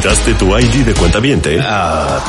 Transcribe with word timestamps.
¿Quitaste 0.00 0.34
tu 0.34 0.56
ID 0.56 0.86
de 0.86 0.94
cuenta 0.94 1.18
viente? 1.18 1.58
Ah, 1.60 2.22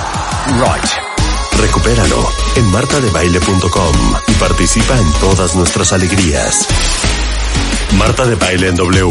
right. 0.53 1.61
Recupéralo 1.61 2.27
en 2.55 2.65
martadebaile.com 2.71 3.95
y 4.27 4.31
participa 4.39 4.97
en 4.97 5.11
todas 5.21 5.55
nuestras 5.55 5.93
alegrías. 5.93 6.67
Marta 7.95 8.25
de 8.25 8.33
Baile 8.33 8.69
en 8.69 8.75
W. 8.75 9.07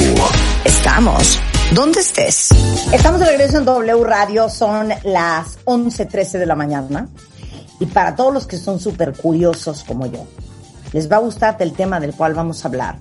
Estamos. 0.64 1.38
¿Dónde 1.72 2.00
estés? 2.00 2.48
Estamos 2.92 3.20
de 3.20 3.26
regreso 3.26 3.58
en 3.58 3.64
W 3.64 4.02
Radio, 4.02 4.48
son 4.48 4.88
las 5.04 5.64
11.13 5.64 6.38
de 6.38 6.46
la 6.46 6.56
mañana. 6.56 7.06
Y 7.78 7.86
para 7.86 8.16
todos 8.16 8.34
los 8.34 8.48
que 8.48 8.56
son 8.56 8.80
súper 8.80 9.12
curiosos 9.12 9.84
como 9.84 10.06
yo, 10.06 10.26
les 10.92 11.08
va 11.08 11.18
a 11.18 11.20
gustar 11.20 11.58
el 11.60 11.74
tema 11.74 12.00
del 12.00 12.12
cual 12.12 12.34
vamos 12.34 12.64
a 12.64 12.68
hablar, 12.68 12.98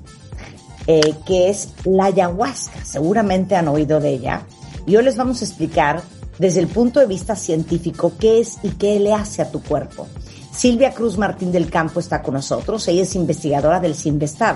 eh, 0.86 1.16
que 1.26 1.50
es 1.50 1.70
la 1.84 2.06
ayahuasca. 2.06 2.86
Seguramente 2.86 3.56
han 3.56 3.68
oído 3.70 4.00
de 4.00 4.12
ella. 4.12 4.44
Y 4.88 4.96
hoy 4.96 5.04
les 5.04 5.18
vamos 5.18 5.42
a 5.42 5.46
explicar 5.46 6.02
desde 6.40 6.62
el 6.62 6.68
punto 6.68 7.02
de 7.02 7.08
vista 7.08 7.36
científico 7.36 8.14
qué 8.18 8.40
es 8.40 8.58
y 8.64 8.70
qué 8.70 8.98
le 9.02 9.14
hace 9.14 9.42
a 9.42 9.52
tu 9.52 9.62
cuerpo. 9.62 10.08
Silvia 10.54 10.94
Cruz 10.94 11.18
Martín 11.18 11.52
del 11.52 11.70
Campo 11.70 12.00
está 12.00 12.24
con 12.24 12.36
nosotros. 12.36 12.88
Ella 12.88 13.04
es 13.04 13.14
investigadora 13.14 13.82
del 13.82 13.96
CINVESTAR, 13.96 14.56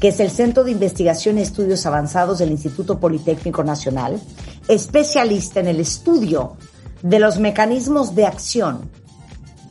que 0.00 0.08
es 0.08 0.18
el 0.18 0.30
Centro 0.30 0.64
de 0.64 0.70
Investigación 0.70 1.36
y 1.36 1.42
Estudios 1.42 1.84
Avanzados 1.84 2.38
del 2.38 2.52
Instituto 2.52 2.98
Politécnico 2.98 3.62
Nacional, 3.62 4.18
especialista 4.66 5.60
en 5.60 5.68
el 5.68 5.80
estudio 5.80 6.56
de 7.02 7.18
los 7.18 7.38
mecanismos 7.38 8.14
de 8.14 8.24
acción, 8.24 8.90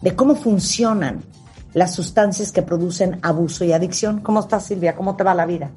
de 0.04 0.16
cómo 0.16 0.36
funcionan 0.36 1.24
las 1.74 1.96
sustancias 1.96 2.52
que 2.52 2.62
producen 2.62 3.18
abuso 3.24 3.66
y 3.66 3.74
adicción. 3.74 4.22
¿Cómo 4.22 4.42
estás, 4.42 4.68
Silvia? 4.68 4.96
¿Cómo 4.96 5.16
te 5.16 5.24
va 5.24 5.34
la 5.34 5.48
vida? 5.48 5.72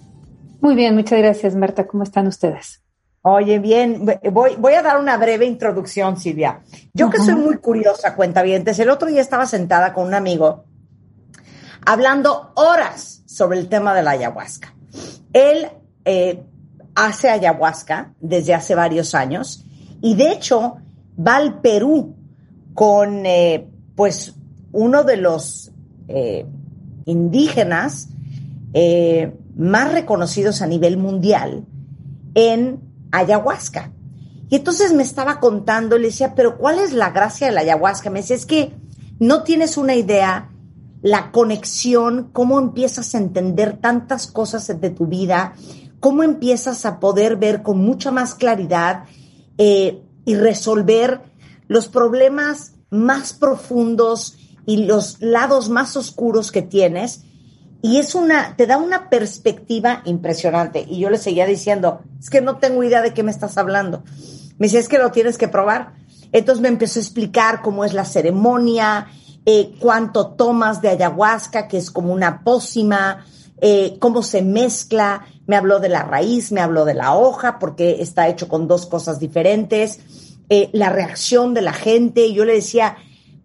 Muy 0.61 0.75
bien, 0.75 0.95
muchas 0.95 1.19
gracias, 1.19 1.55
Marta. 1.55 1.87
¿Cómo 1.87 2.03
están 2.03 2.27
ustedes? 2.27 2.83
Oye, 3.23 3.59
bien, 3.59 4.07
voy, 4.33 4.57
voy 4.59 4.75
a 4.75 4.83
dar 4.83 4.99
una 4.99 5.17
breve 5.17 5.45
introducción, 5.45 6.17
Silvia. 6.17 6.61
Yo 6.95 7.11
que 7.11 7.19
soy 7.19 7.35
muy 7.35 7.57
curiosa, 7.59 8.15
cuenta 8.15 8.43
bien, 8.43 8.65
el 8.67 8.91
otro 8.91 9.09
día 9.09 9.21
estaba 9.21 9.47
sentada 9.47 9.93
con 9.93 10.07
un 10.07 10.15
amigo 10.15 10.65
hablando 11.89 12.53
horas 12.55 13.23
sobre 13.27 13.59
el 13.59 13.69
tema 13.69 13.95
de 13.95 14.03
la 14.03 14.11
ayahuasca. 14.11 14.75
Él 15.33 15.69
eh, 16.05 16.43
hace 16.95 17.31
ayahuasca 17.31 18.13
desde 18.21 18.53
hace 18.53 18.75
varios 18.75 19.15
años 19.15 19.65
y 20.03 20.15
de 20.15 20.33
hecho 20.33 20.77
va 21.19 21.37
al 21.37 21.61
Perú 21.61 22.15
con 22.75 23.25
eh, 23.25 23.67
pues 23.97 24.35
uno 24.73 25.03
de 25.03 25.17
los 25.17 25.73
eh, 26.09 26.47
indígenas 27.07 28.09
más 29.57 29.93
reconocidos 29.93 30.61
a 30.61 30.67
nivel 30.67 30.99
mundial 30.99 31.65
en 32.35 32.81
ayahuasca. 33.13 33.93
Y 34.51 34.57
entonces 34.57 34.93
me 34.93 35.03
estaba 35.03 35.41
contando, 35.41 35.99
le 35.99 36.07
decía, 36.07 36.35
pero 36.35 36.57
¿cuál 36.57 36.79
es 36.79 36.93
la 36.93 37.11
gracia 37.11 37.49
de 37.49 37.53
la 37.53 37.61
ayahuasca? 37.61 38.11
Me 38.11 38.21
decía, 38.21 38.37
es 38.37 38.47
que 38.47 38.73
no 39.19 39.43
tienes 39.43 39.77
una 39.77 39.95
idea 39.95 40.51
la 41.03 41.31
conexión, 41.31 42.31
cómo 42.33 42.59
empiezas 42.59 43.15
a 43.15 43.19
entender 43.19 43.79
tantas 43.79 44.27
cosas 44.27 44.67
de 44.67 44.91
tu 44.91 45.07
vida, 45.07 45.55
cómo 46.01 46.23
empiezas 46.23 46.87
a 46.87 46.99
poder 46.99 47.37
ver 47.37 47.63
con 47.63 47.79
mucha 47.79 48.11
más 48.11 48.35
claridad 48.35 49.05
eh, 49.59 50.03
y 50.25 50.35
resolver 50.35 51.21
los 51.69 51.89
problemas 51.89 52.73
más 52.91 53.33
profundos 53.33 54.39
y 54.67 54.85
los 54.85 55.21
lados 55.21 55.69
más 55.69 55.97
oscuros 55.97 56.51
que 56.51 56.63
tienes 56.63 57.25
y 57.81 57.99
es 57.99 58.15
una, 58.15 58.57
te 58.57 58.67
da 58.67 58.77
una 58.77 59.09
perspectiva 59.09 60.03
impresionante. 60.05 60.85
Y 60.89 60.99
yo 60.99 61.11
le 61.11 61.19
seguía 61.19 61.47
diciendo, 61.47 62.01
es 62.19 62.29
que 62.29 62.41
no 62.41 62.57
tengo 62.57 62.83
idea 62.83 63.03
de 63.03 63.15
qué 63.15 63.23
me 63.23 63.31
estás 63.31 63.57
hablando. 63.57 64.03
Me 64.59 64.67
dice, 64.67 64.79
es 64.79 64.89
que 64.89 64.99
lo 64.99 65.13
tienes 65.13 65.39
que 65.39 65.49
probar. 65.49 65.93
Entonces 66.33 66.61
me 66.61 66.69
empezó 66.69 66.99
a 66.99 67.03
explicar 67.03 67.63
cómo 67.63 67.85
es 67.85 67.95
la 67.95 68.05
ceremonia, 68.05 69.07
eh, 69.47 69.75
cuánto 69.79 70.29
tomas 70.33 70.83
de 70.83 70.89
ayahuasca, 70.89 71.69
que 71.69 71.79
es 71.79 71.91
como 71.91 72.13
una 72.13 72.43
pócima, 72.43 73.25
eh, 73.61 73.97
cómo 74.01 74.23
se 74.23 74.43
mezcla. 74.43 75.27
Me 75.47 75.57
habló 75.57 75.79
de 75.79 75.89
la 75.89 76.03
raíz, 76.03 76.51
me 76.51 76.61
habló 76.61 76.85
de 76.85 76.95
la 76.95 77.15
hoja, 77.15 77.61
porque 77.61 78.03
está 78.03 78.29
hecho 78.29 78.49
con 78.49 78.67
dos 78.67 78.87
cosas 78.87 79.21
diferentes. 79.21 80.01
Eh, 80.51 80.69
la 80.73 80.91
reacción 80.91 81.55
de 81.55 81.63
la 81.63 81.73
gente. 81.73 82.33
Yo 82.33 82.45
le 82.45 82.55
decía, 82.55 82.97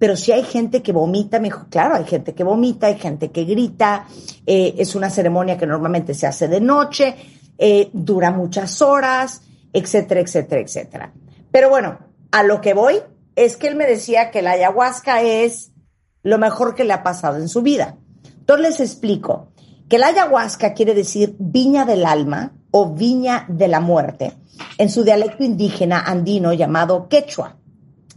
pero 0.04 0.18
si 0.18 0.34
hay 0.34 0.44
gente 0.44 0.84
que 0.84 0.92
vomita, 0.92 1.40
me 1.40 1.46
dijo, 1.46 1.68
claro, 1.70 1.96
hay 1.96 2.04
gente 2.04 2.34
que 2.34 2.44
vomita, 2.44 2.88
hay 2.88 3.00
gente 3.00 3.32
que 3.32 3.46
grita, 3.46 4.06
eh, 4.46 4.76
es 4.78 4.96
una 4.96 5.10
ceremonia 5.10 5.58
que 5.58 5.66
normalmente 5.66 6.14
se 6.14 6.28
hace 6.28 6.50
de 6.50 6.60
noche, 6.60 7.16
eh, 7.58 7.90
dura 7.94 8.30
muchas 8.30 8.82
horas, 8.82 9.44
etcétera, 9.72 10.20
etcétera, 10.20 10.60
etcétera. 10.60 11.14
Pero 11.50 11.70
bueno, 11.70 12.00
a 12.34 12.44
lo 12.44 12.60
que 12.60 12.74
voy 12.74 12.96
es 13.38 13.56
que 13.56 13.70
él 13.70 13.76
me 13.76 13.86
decía 13.86 14.30
que 14.30 14.42
la 14.42 14.52
ayahuasca 14.52 15.22
es 15.22 15.72
lo 16.22 16.38
mejor 16.38 16.76
que 16.76 16.84
le 16.84 16.92
ha 16.92 17.02
pasado 17.02 17.38
en 17.38 17.48
su 17.48 17.62
vida. 17.62 17.96
Entonces 18.26 18.72
les 18.72 18.80
explico 18.82 19.54
que 19.88 20.00
la 20.00 20.08
ayahuasca 20.08 20.74
quiere 20.74 20.96
decir 20.96 21.38
viña 21.40 21.86
del 21.86 22.06
alma 22.06 22.52
o 22.72 22.94
viña 22.94 23.46
de 23.48 23.70
la 23.70 23.80
muerte 23.80 24.34
en 24.78 24.90
su 24.90 25.06
dialecto 25.06 25.46
indígena 25.46 26.02
andino 26.02 26.52
llamado 26.52 27.08
quechua 27.08 27.56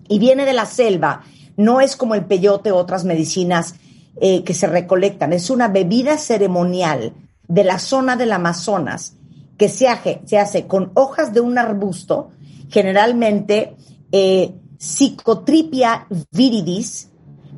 y 0.09 0.19
viene 0.19 0.45
de 0.45 0.53
la 0.53 0.67
selva 0.67 1.23
no 1.56 1.81
es 1.81 1.97
como 1.97 2.15
el 2.15 2.25
peyote 2.25 2.72
o 2.72 2.77
otras 2.77 3.05
medicinas 3.05 3.75
eh, 4.21 4.44
que 4.44 4.55
se 4.55 4.67
recolectan, 4.67 5.33
es 5.33 5.50
una 5.50 5.69
bebida 5.69 6.19
ceremonial 6.19 7.12
de 7.49 7.65
la 7.65 7.78
zona 7.78 8.17
del 8.17 8.33
Amazonas 8.33 9.17
que 9.56 9.69
se 9.69 9.89
hace, 9.89 10.21
se 10.25 10.39
hace 10.39 10.66
con 10.66 10.91
hojas 10.95 11.33
de 11.33 11.41
un 11.41 11.59
arbusto, 11.59 12.31
generalmente 12.69 13.77
eh, 14.12 14.53
Psicotripia 14.78 16.06
viridis, 16.31 17.09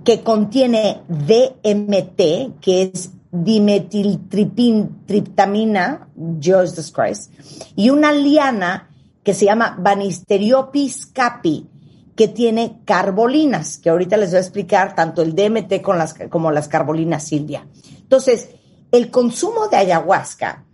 que 0.04 0.22
contiene 0.22 1.02
DMT, 1.08 2.60
que 2.60 2.92
es 2.94 3.10
dimetiltriptamina, 3.30 6.08
Jesus 6.40 6.90
Christ, 6.92 7.32
y 7.76 7.90
una 7.90 8.10
liana 8.12 8.88
que 9.22 9.34
se 9.34 9.44
llama 9.44 9.76
Banisteriopis 9.78 11.04
capi, 11.06 11.66
que 12.18 12.26
tiene 12.26 12.80
carbolinas, 12.84 13.78
que 13.78 13.90
ahorita 13.90 14.16
les 14.16 14.30
voy 14.30 14.38
a 14.38 14.40
explicar 14.40 14.96
tanto 14.96 15.22
el 15.22 15.36
DMT 15.36 15.80
como 16.28 16.50
las 16.50 16.66
carbolinas 16.66 17.22
Silvia. 17.22 17.64
Entonces, 17.96 18.48
el 18.90 19.08
consumo 19.12 19.68
de 19.68 19.76
ayahuasca 19.76 20.64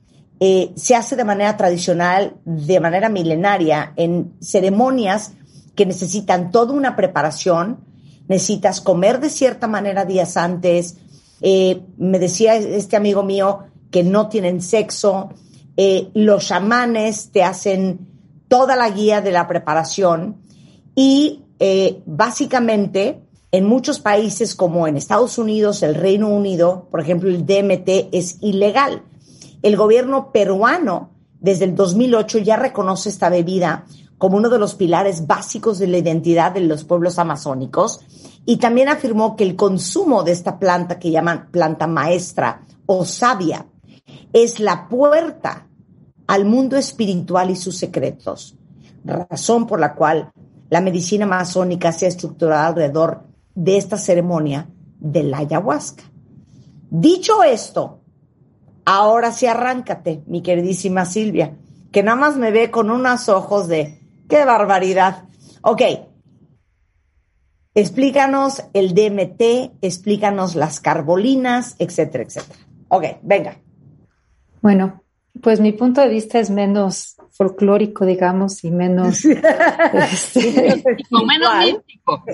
eh, 0.41 0.73
se 0.75 0.97
hace 0.97 1.17
de 1.17 1.25
manera 1.25 1.55
tradicional, 1.59 2.39
de 2.47 2.81
manera 2.81 3.11
milenaria, 3.11 3.93
en 3.97 4.33
ceremonias 4.41 5.33
que 5.75 5.85
necesitan 5.85 6.51
toda 6.51 6.73
una 6.73 6.97
preparación, 6.97 7.85
necesitas 8.27 8.81
comer 8.81 9.21
de 9.21 9.29
cierta 9.29 9.67
manera 9.67 10.07
días 10.07 10.39
antes. 10.39 10.97
Eh, 11.43 11.83
me 11.99 12.19
decía 12.19 12.55
este 12.57 12.97
amigo 12.97 13.23
mío 13.23 13.65
que 13.91 14.03
no 14.03 14.31
tienen 14.31 14.63
sexo, 14.63 15.29
eh, 15.77 16.09
los 16.15 16.47
chamanes 16.49 17.33
te 17.33 17.43
hacen 17.43 18.09
toda 18.49 18.77
la 18.77 18.89
guía 18.89 19.21
de 19.21 19.31
la 19.31 19.47
preparación 19.47 20.43
y 20.95 21.45
eh, 21.59 22.03
básicamente 22.07 23.23
en 23.51 23.67
muchos 23.67 24.01
países 24.01 24.55
como 24.55 24.89
en 24.89 24.97
Estados 24.97 25.39
Unidos, 25.39 25.83
el 25.83 25.95
Reino 25.95 26.29
Unido, 26.29 26.89
por 26.91 27.01
ejemplo, 27.01 27.29
el 27.29 27.47
DMT 27.47 28.09
es 28.11 28.39
ilegal. 28.41 29.05
El 29.63 29.77
gobierno 29.77 30.33
peruano 30.33 31.11
desde 31.39 31.67
el 31.67 31.77
2008 31.77 32.39
ya 32.39 32.57
reconoce 32.57 33.09
esta 33.09 33.29
bebida 33.29 33.87
como 34.19 34.39
uno 34.39 34.49
de 34.49 34.59
los 34.59 34.75
pilares 34.75 35.27
básicos 35.27 35.79
de 35.79 35.87
la 35.87 35.99
identidad 35.99 36.53
de 36.53 36.61
los 36.61 36.85
pueblos 36.85 37.19
amazónicos 37.19 38.01
y 38.47 38.57
también 38.57 38.89
afirmó 38.89 39.37
que 39.37 39.45
el 39.45 39.55
consumo 39.55 40.23
de 40.23 40.33
esta 40.33 40.59
planta 40.59 40.99
que 40.99 41.11
llaman 41.11 41.51
planta 41.51 41.87
maestra 41.87 42.63
o 42.87 43.05
sabia 43.05 43.67
es 44.33 44.61
la 44.61 44.89
puerta 44.89 45.69
al 46.27 46.45
mundo 46.45 46.77
espiritual 46.77 47.51
y 47.51 47.57
sus 47.57 47.77
secretos, 47.77 48.57
razón 49.05 49.67
por 49.67 49.79
la 49.79 49.95
cual 49.95 50.33
la 50.75 50.81
medicina 50.81 51.25
amazónica 51.25 51.93
se 51.93 52.07
ha 52.07 52.09
estructurado 52.09 52.67
alrededor 52.67 53.29
de 53.55 53.77
esta 53.77 53.97
ceremonia 53.97 54.69
de 54.99 55.23
la 55.23 55.39
ayahuasca. 55.39 56.03
Dicho 56.91 57.45
esto, 57.45 58.01
ahora 58.85 59.31
sí 59.31 59.47
arráncate, 59.47 60.25
mi 60.27 60.43
queridísima 60.43 61.05
Silvia, 61.05 61.57
que 61.93 62.03
nada 62.03 62.17
más 62.17 62.37
me 62.37 62.51
ve 62.51 62.73
con 62.73 62.91
unos 62.91 63.29
ojos 63.29 63.69
de 63.69 64.01
qué 64.29 64.45
barbaridad. 64.45 65.29
Ok, 65.63 65.83
explícanos 67.77 68.65
el 68.73 68.95
DMT, 68.95 69.79
explícanos 69.81 70.57
las 70.57 70.81
carbolinas, 70.81 71.77
etcétera, 71.79 72.25
etcétera. 72.25 72.59
Ok, 72.89 73.05
venga. 73.23 73.61
Bueno, 74.61 75.05
pues 75.41 75.61
mi 75.61 75.71
punto 75.71 76.01
de 76.01 76.09
vista 76.09 76.41
es 76.41 76.51
menos 76.51 77.15
folclórico, 77.37 78.07
digamos, 78.07 78.65
y 78.65 78.71
menos... 78.71 79.25
este, 79.25 80.83
menos 81.11 81.65
mítico. 81.65 82.25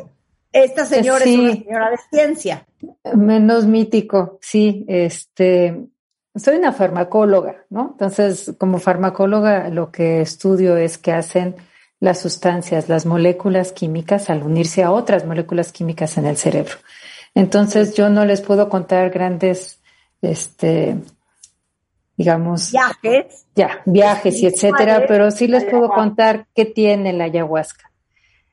Esta 0.52 0.84
señora 0.84 1.24
es 1.24 1.38
una 1.38 1.52
señora 1.52 1.90
de 1.90 1.98
ciencia. 2.10 2.66
Menos 3.14 3.66
mítico, 3.66 4.38
sí. 4.40 4.84
Este, 4.88 5.86
soy 6.34 6.56
una 6.56 6.72
farmacóloga, 6.72 7.64
¿no? 7.70 7.90
Entonces, 7.92 8.54
como 8.58 8.78
farmacóloga, 8.78 9.68
lo 9.68 9.90
que 9.90 10.20
estudio 10.20 10.76
es 10.76 10.98
qué 10.98 11.12
hacen 11.12 11.56
las 12.00 12.20
sustancias, 12.20 12.88
las 12.88 13.06
moléculas 13.06 13.72
químicas 13.72 14.30
al 14.30 14.42
unirse 14.42 14.82
a 14.82 14.90
otras 14.90 15.26
moléculas 15.26 15.70
químicas 15.70 16.16
en 16.16 16.26
el 16.26 16.36
cerebro. 16.36 16.76
Entonces 17.34 17.94
yo 17.94 18.08
no 18.08 18.24
les 18.24 18.40
puedo 18.40 18.68
contar 18.68 19.10
grandes, 19.10 19.80
este, 20.22 20.96
digamos, 22.20 22.70
viajes, 22.70 23.46
ya, 23.56 23.80
viajes 23.86 24.42
y 24.42 24.46
etcétera, 24.46 25.06
pero 25.08 25.30
sí 25.30 25.48
les 25.48 25.64
puedo 25.64 25.88
contar 25.88 26.48
qué 26.54 26.66
tiene 26.66 27.14
la 27.14 27.24
ayahuasca. 27.24 27.90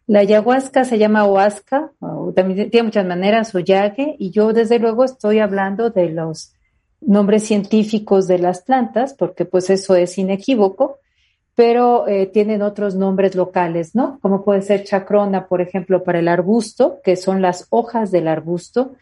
La 0.06 0.20
ayahuasca 0.20 0.86
se 0.86 0.98
llama 0.98 1.26
huasca, 1.26 1.92
también 2.34 2.70
tiene 2.70 2.86
muchas 2.86 3.06
maneras, 3.06 3.54
o 3.54 3.60
yague, 3.60 4.16
y 4.20 4.32
yo 4.32 4.54
desde 4.54 4.80
luego 4.80 5.04
estoy 5.04 5.40
hablando 5.40 5.90
de 5.90 6.08
los 6.08 6.54
nombres 7.02 7.44
científicos 7.44 8.26
de 8.26 8.40
las 8.40 8.62
plantas, 8.62 9.14
porque 9.14 9.44
pues 9.44 9.70
eso 9.70 9.98
es 9.98 10.18
inequívoco, 10.18 11.00
pero 11.54 12.08
eh, 12.08 12.28
tienen 12.28 12.62
otros 12.62 12.96
nombres 12.96 13.36
locales, 13.36 13.96
¿no? 13.96 14.18
Como 14.22 14.46
puede 14.46 14.62
ser 14.62 14.86
chacrona, 14.86 15.50
por 15.50 15.60
ejemplo, 15.60 16.06
para 16.06 16.20
el 16.20 16.30
arbusto, 16.30 17.02
que 17.04 17.18
son 17.18 17.42
las 17.42 17.68
hojas 17.70 18.12
del 18.12 18.30
arbusto, 18.30 18.94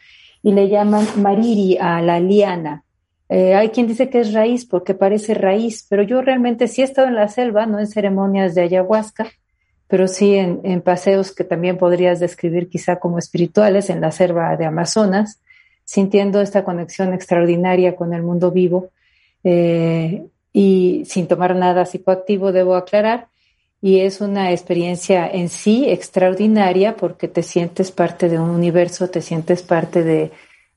y 0.42 0.54
le 0.54 0.70
llaman 0.70 1.06
mariri 1.18 1.78
a 1.80 2.02
la 2.02 2.20
liana. 2.20 2.85
Eh, 3.30 3.56
hay 3.56 3.70
quien 3.70 3.88
dice 3.88 4.10
que 4.10 4.20
es 4.20 4.34
raíz 4.34 4.66
porque 4.66 4.94
parece 4.94 5.34
raíz, 5.34 5.86
pero 5.90 6.04
yo 6.04 6.22
realmente 6.22 6.68
sí 6.68 6.82
he 6.82 6.86
estado 6.86 7.08
en 7.08 7.16
la 7.16 7.28
selva, 7.28 7.66
no 7.66 7.80
en 7.80 7.88
ceremonias 7.88 8.54
de 8.56 8.62
ayahuasca, 8.62 9.32
pero 9.88 10.08
sí 10.08 10.36
en, 10.36 10.82
paseos 10.82 11.32
que 11.32 11.44
también 11.44 11.78
podrías 11.78 12.20
describir 12.20 12.70
quizá 12.70 12.98
como 12.98 13.20
espirituales 13.20 13.90
en 13.90 14.02
la 14.02 14.12
selva 14.12 14.56
de 14.58 14.66
Amazonas, 14.66 15.40
sintiendo 15.84 16.42
esta 16.42 16.64
conexión 16.64 17.14
extraordinaria 17.14 17.96
con 17.96 18.14
el 18.14 18.24
mundo 18.24 18.52
vivo. 18.52 18.90
Eh, 19.44 20.26
y 20.52 21.04
sin 21.06 21.28
tomar 21.28 21.56
nada 21.56 21.86
psicoactivo, 21.86 22.52
debo 22.52 22.76
aclarar. 22.76 23.28
Y 23.82 24.00
es 24.00 24.22
una 24.22 24.52
experiencia 24.52 25.28
en 25.28 25.50
sí 25.50 25.86
extraordinaria 25.88 26.96
porque 26.96 27.28
te 27.28 27.44
sientes 27.44 27.92
parte 27.92 28.30
de 28.30 28.40
un 28.40 28.50
universo, 28.50 29.10
te 29.10 29.22
sientes 29.22 29.62
parte 29.62 30.04
de, 30.04 30.32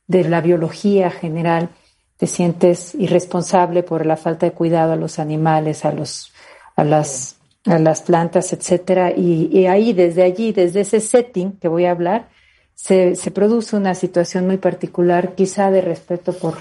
la 0.09 0.41
biología 0.41 1.11
general, 1.11 1.71
te 2.19 2.27
sientes 2.27 2.95
irresponsable 2.97 3.83
por 3.83 4.05
la 4.05 4.17
falta 4.17 4.45
de 4.45 4.53
cuidado 4.53 4.93
a 4.93 4.97
los 4.97 5.19
animales, 5.19 5.85
a, 5.85 5.93
los, 5.93 6.33
a, 6.77 6.85
las, 6.85 7.37
a 7.65 7.79
las 7.79 8.03
plantas, 8.03 8.53
etcétera. 8.53 9.13
Y, 9.17 9.67
ahí, 9.67 9.93
desde 9.93 10.25
allí, 10.25 10.53
desde 10.53 10.81
ese 10.81 11.01
setting 11.01 11.53
que 11.53 11.69
voy 11.69 11.87
a 11.87 11.93
hablar, 11.93 12.29
se, 12.75 13.15
se 13.15 13.31
produce 13.31 13.77
una 13.77 13.95
situación 13.95 14.47
muy 14.47 14.57
particular, 14.57 15.35
quizá 15.37 15.71
de 15.71 15.81
respeto 15.81 16.33
por, 16.33 16.57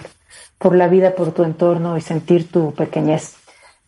por 0.59 0.75
la 0.75 0.87
vida, 0.87 1.15
por 1.15 1.31
tu 1.33 1.43
entorno 1.43 1.97
y 1.97 2.01
sentir 2.01 2.51
tu 2.51 2.73
pequeñez. 2.73 3.33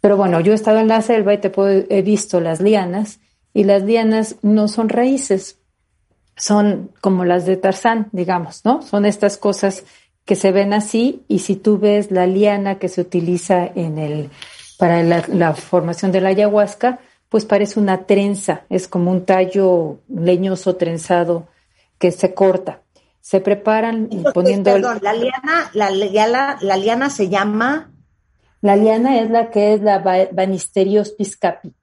Pero 0.01 0.17
bueno, 0.17 0.39
yo 0.39 0.53
he 0.53 0.55
estado 0.55 0.79
en 0.79 0.87
la 0.87 1.03
selva 1.03 1.35
y 1.35 1.37
te 1.37 1.51
he 1.89 2.01
visto 2.01 2.39
las 2.39 2.61
lianas 2.61 3.19
y 3.53 3.63
las 3.63 3.83
lianas 3.83 4.37
no 4.41 4.67
son 4.67 4.89
raíces, 4.89 5.59
son 6.35 6.91
como 7.01 7.25
las 7.25 7.45
de 7.45 7.57
Tarzán, 7.57 8.07
digamos, 8.11 8.63
¿no? 8.65 8.81
Son 8.81 9.05
estas 9.05 9.37
cosas 9.37 9.83
que 10.29 10.35
se 10.35 10.51
ven 10.51 10.73
así 10.73 11.25
y 11.27 11.39
si 11.39 11.55
tú 11.55 11.79
ves 11.79 12.11
la 12.11 12.27
liana 12.27 12.77
que 12.77 12.87
se 12.87 13.01
utiliza 13.01 13.65
en 13.65 13.97
el, 13.97 14.29
para 14.77 15.01
la, 15.01 15.25
la 15.27 15.55
formación 15.55 16.11
de 16.11 16.21
la 16.21 16.29
ayahuasca, 16.29 16.99
pues 17.29 17.45
parece 17.45 17.79
una 17.79 18.05
trenza, 18.05 18.61
es 18.69 18.87
como 18.87 19.09
un 19.09 19.25
tallo 19.25 20.01
leñoso 20.07 20.75
trenzado 20.75 21.47
que 21.97 22.11
se 22.11 22.35
corta 22.35 22.83
se 23.21 23.41
preparan 23.41 24.09
poniendo... 24.33 24.71
Perdón, 24.71 24.99
la 25.01 25.13
liana, 25.13 25.69
la, 25.73 25.89
la, 25.89 26.57
la, 26.61 26.77
liana 26.77 27.09
se 27.09 27.29
llama... 27.29 27.91
La 28.61 28.75
liana 28.75 29.19
es 29.19 29.29
la 29.29 29.49
que 29.49 29.73
es 29.73 29.81
la 29.81 29.99
Banisterios 30.31 31.11
piscapi. 31.11 31.73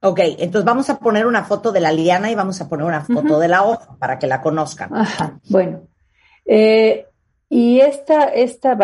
Ok, 0.00 0.20
entonces 0.38 0.64
vamos 0.64 0.90
a 0.90 0.98
poner 0.98 1.26
una 1.26 1.44
foto 1.44 1.72
de 1.72 1.80
la 1.80 1.92
liana 1.92 2.30
y 2.30 2.34
vamos 2.34 2.60
a 2.60 2.68
poner 2.68 2.86
una 2.86 3.02
foto 3.02 3.38
de 3.38 3.48
la 3.48 3.64
hoja 3.64 3.96
para 3.98 4.18
que 4.18 4.26
la 4.26 4.40
conozcan. 4.40 4.94
Ajá, 4.94 5.38
bueno. 5.48 5.82
Eh, 6.46 7.07
y 7.50 7.80
esta, 7.80 8.24
esta, 8.24 8.74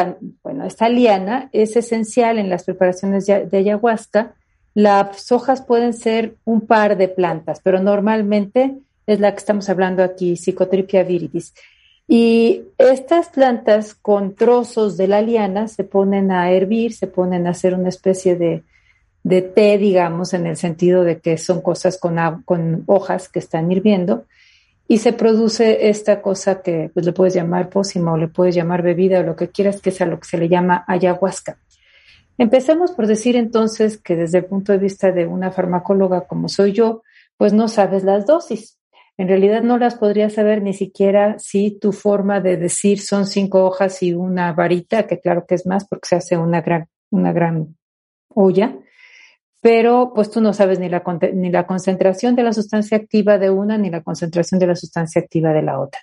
bueno, 0.43 0.65
esta 0.65 0.89
liana 0.89 1.51
es 1.53 1.77
esencial 1.77 2.39
en 2.39 2.49
las 2.49 2.65
preparaciones 2.65 3.27
de 3.27 3.57
ayahuasca. 3.57 4.35
Las 4.73 5.31
hojas 5.31 5.63
pueden 5.63 5.93
ser 5.93 6.37
un 6.45 6.63
par 6.63 6.97
de 6.97 7.09
plantas, 7.09 7.61
pero 7.63 7.81
normalmente 7.81 8.75
es 9.07 9.21
la 9.21 9.33
que 9.33 9.39
estamos 9.39 9.69
hablando 9.69 10.03
aquí, 10.03 10.37
Psicotripia 10.37 11.03
viridis. 11.03 11.53
Y 12.09 12.63
estas 12.79 13.29
plantas 13.29 13.95
con 13.95 14.35
trozos 14.35 14.97
de 14.97 15.09
la 15.09 15.23
liana 15.23 15.69
se 15.69 15.85
ponen 15.85 16.31
a 16.33 16.51
hervir, 16.51 16.93
se 16.93 17.07
ponen 17.07 17.47
a 17.47 17.51
hacer 17.51 17.75
una 17.75 17.89
especie 17.89 18.37
de, 18.37 18.63
de 19.23 19.43
té, 19.43 19.79
digamos, 19.79 20.35
en 20.35 20.47
el 20.47 20.57
sentido 20.57 21.03
de 21.03 21.19
que 21.19 21.39
son 21.39 21.61
cosas 21.61 21.99
con, 21.99 22.43
con 22.45 22.85
hojas 22.87 23.29
que 23.29 23.39
están 23.39 23.73
hirviendo, 23.73 24.25
y 24.95 24.99
se 24.99 25.13
produce 25.13 25.89
esta 25.89 26.23
cosa 26.23 26.63
que 26.63 26.89
pues, 26.95 27.05
le 27.05 27.13
puedes 27.13 27.35
llamar 27.35 27.69
pócima 27.69 28.13
o 28.13 28.17
le 28.17 28.29
puedes 28.29 28.55
llamar 28.55 28.81
bebida 28.81 29.19
o 29.19 29.23
lo 29.25 29.35
que 29.35 29.49
quieras, 29.49 29.81
que 29.81 29.91
es 29.91 30.01
a 30.01 30.07
lo 30.07 30.21
que 30.21 30.29
se 30.29 30.39
le 30.39 30.49
llama 30.49 30.85
ayahuasca. 30.87 31.59
Empecemos 32.39 32.93
por 32.93 33.09
decir 33.09 33.35
entonces 33.35 33.99
que 33.99 34.15
desde 34.15 34.39
el 34.39 34.45
punto 34.45 34.71
de 34.71 34.79
vista 34.79 35.11
de 35.11 35.27
una 35.27 35.51
farmacóloga 35.51 36.29
como 36.29 36.49
soy 36.49 36.71
yo, 36.71 37.03
pues 37.37 37.53
no 37.53 37.67
sabes 37.67 38.05
las 38.05 38.25
dosis. 38.25 38.79
En 39.19 39.27
realidad 39.27 39.65
no 39.65 39.79
las 39.79 39.97
podrías 39.97 40.35
saber 40.35 40.63
ni 40.63 40.75
siquiera 40.75 41.41
si 41.41 41.73
tu 41.73 41.91
forma 41.91 42.41
de 42.41 42.57
decir 42.57 43.01
son 43.01 43.27
cinco 43.27 43.65
hojas 43.65 44.01
y 44.01 44.15
una 44.15 44.53
varita, 44.53 45.09
que 45.09 45.19
claro 45.19 45.45
que 45.45 45.57
es 45.57 45.67
más 45.67 45.89
porque 45.89 46.07
se 46.11 46.15
hace 46.15 46.37
una 46.37 46.61
gran, 46.61 46.87
una 47.11 47.33
gran 47.33 47.77
olla, 48.29 48.79
pero 49.65 50.13
pues 50.15 50.31
tú 50.31 50.43
no 50.43 50.53
sabes 50.53 50.79
ni 50.79 50.91
la, 50.91 51.03
ni 51.33 51.51
la 51.51 51.67
concentración 51.67 52.37
de 52.37 52.43
la 52.43 52.53
sustancia 52.53 52.99
activa 52.99 53.39
de 53.39 53.49
una 53.49 53.79
ni 53.79 53.89
la 53.89 54.03
concentración 54.03 54.61
de 54.61 54.67
la 54.67 54.77
sustancia 54.77 55.23
activa 55.23 55.55
de 55.55 55.63
la 55.63 55.81
otra. 55.81 56.03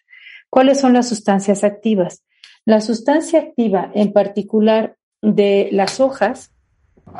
¿Cuáles 0.49 0.79
son 0.79 0.93
las 0.93 1.07
sustancias 1.07 1.63
activas? 1.63 2.23
La 2.65 2.81
sustancia 2.81 3.37
activa 3.37 3.91
en 3.93 4.13
particular 4.13 4.95
de 5.21 5.69
las 5.73 5.99
hojas 5.99 6.49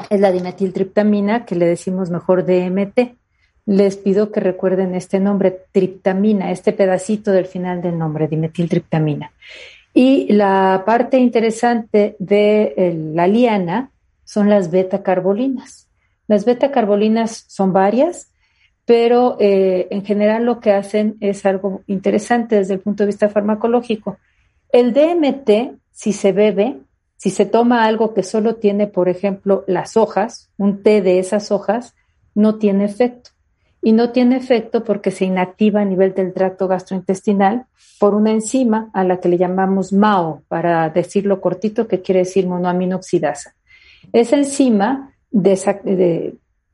es 0.10 0.20
la 0.20 0.32
dimetiltriptamina, 0.32 1.46
que 1.46 1.54
le 1.54 1.68
decimos 1.68 2.10
mejor 2.10 2.44
DMT 2.44 3.20
les 3.68 3.98
pido 3.98 4.32
que 4.32 4.40
recuerden 4.40 4.96
este 4.96 5.20
nombre, 5.20 5.60
triptamina, 5.72 6.50
este 6.50 6.74
pedacito 6.74 7.32
del 7.32 7.46
final 7.46 7.84
del 7.84 8.00
nombre, 8.00 8.28
dimetiltriptamina. 8.28 9.32
Y 9.94 10.34
la 10.34 10.82
parte 10.88 11.20
interesante 11.20 12.16
de 12.18 13.12
la 13.14 13.28
liana 13.28 13.92
son 14.26 14.50
las 14.50 14.72
beta-carbolinas. 14.72 15.91
Las 16.31 16.45
beta-carbolinas 16.45 17.44
son 17.50 17.74
varias, 17.74 18.31
pero 18.86 19.36
eh, 19.42 19.89
en 19.91 20.06
general 20.06 20.46
lo 20.46 20.62
que 20.62 20.72
hacen 20.72 21.17
es 21.20 21.46
algo 21.46 21.82
interesante 21.88 22.56
desde 22.56 22.75
el 22.75 22.79
punto 22.79 23.03
de 23.03 23.08
vista 23.08 23.27
farmacológico. 23.27 24.17
El 24.72 24.94
DMT, 24.94 25.77
si 25.91 26.13
se 26.13 26.32
bebe, 26.32 26.77
si 27.17 27.32
se 27.32 27.46
toma 27.46 27.84
algo 27.84 28.13
que 28.13 28.24
solo 28.24 28.56
tiene, 28.56 28.88
por 28.88 29.10
ejemplo, 29.10 29.65
las 29.67 29.98
hojas, 29.98 30.50
un 30.58 30.84
té 30.84 31.01
de 31.01 31.20
esas 31.20 31.51
hojas, 31.51 31.96
no 32.34 32.56
tiene 32.56 32.86
efecto 32.86 33.32
y 33.82 33.91
no 33.91 34.12
tiene 34.12 34.38
efecto 34.38 34.86
porque 34.86 35.12
se 35.12 35.25
inactiva 35.25 35.82
a 35.82 35.86
nivel 35.86 36.13
del 36.13 36.32
tracto 36.32 36.70
gastrointestinal 36.70 37.65
por 38.00 38.15
una 38.15 38.32
enzima 38.32 38.89
a 38.94 39.03
la 39.03 39.20
que 39.20 39.27
le 39.27 39.38
llamamos 39.38 39.91
MAO, 39.91 40.44
para 40.48 40.89
decirlo 40.91 41.41
cortito, 41.41 41.89
que 41.89 42.01
quiere 42.01 42.20
decir 42.20 42.48
monoaminoxidasa. 42.48 43.53
Esa 44.13 44.38
enzima 44.38 45.11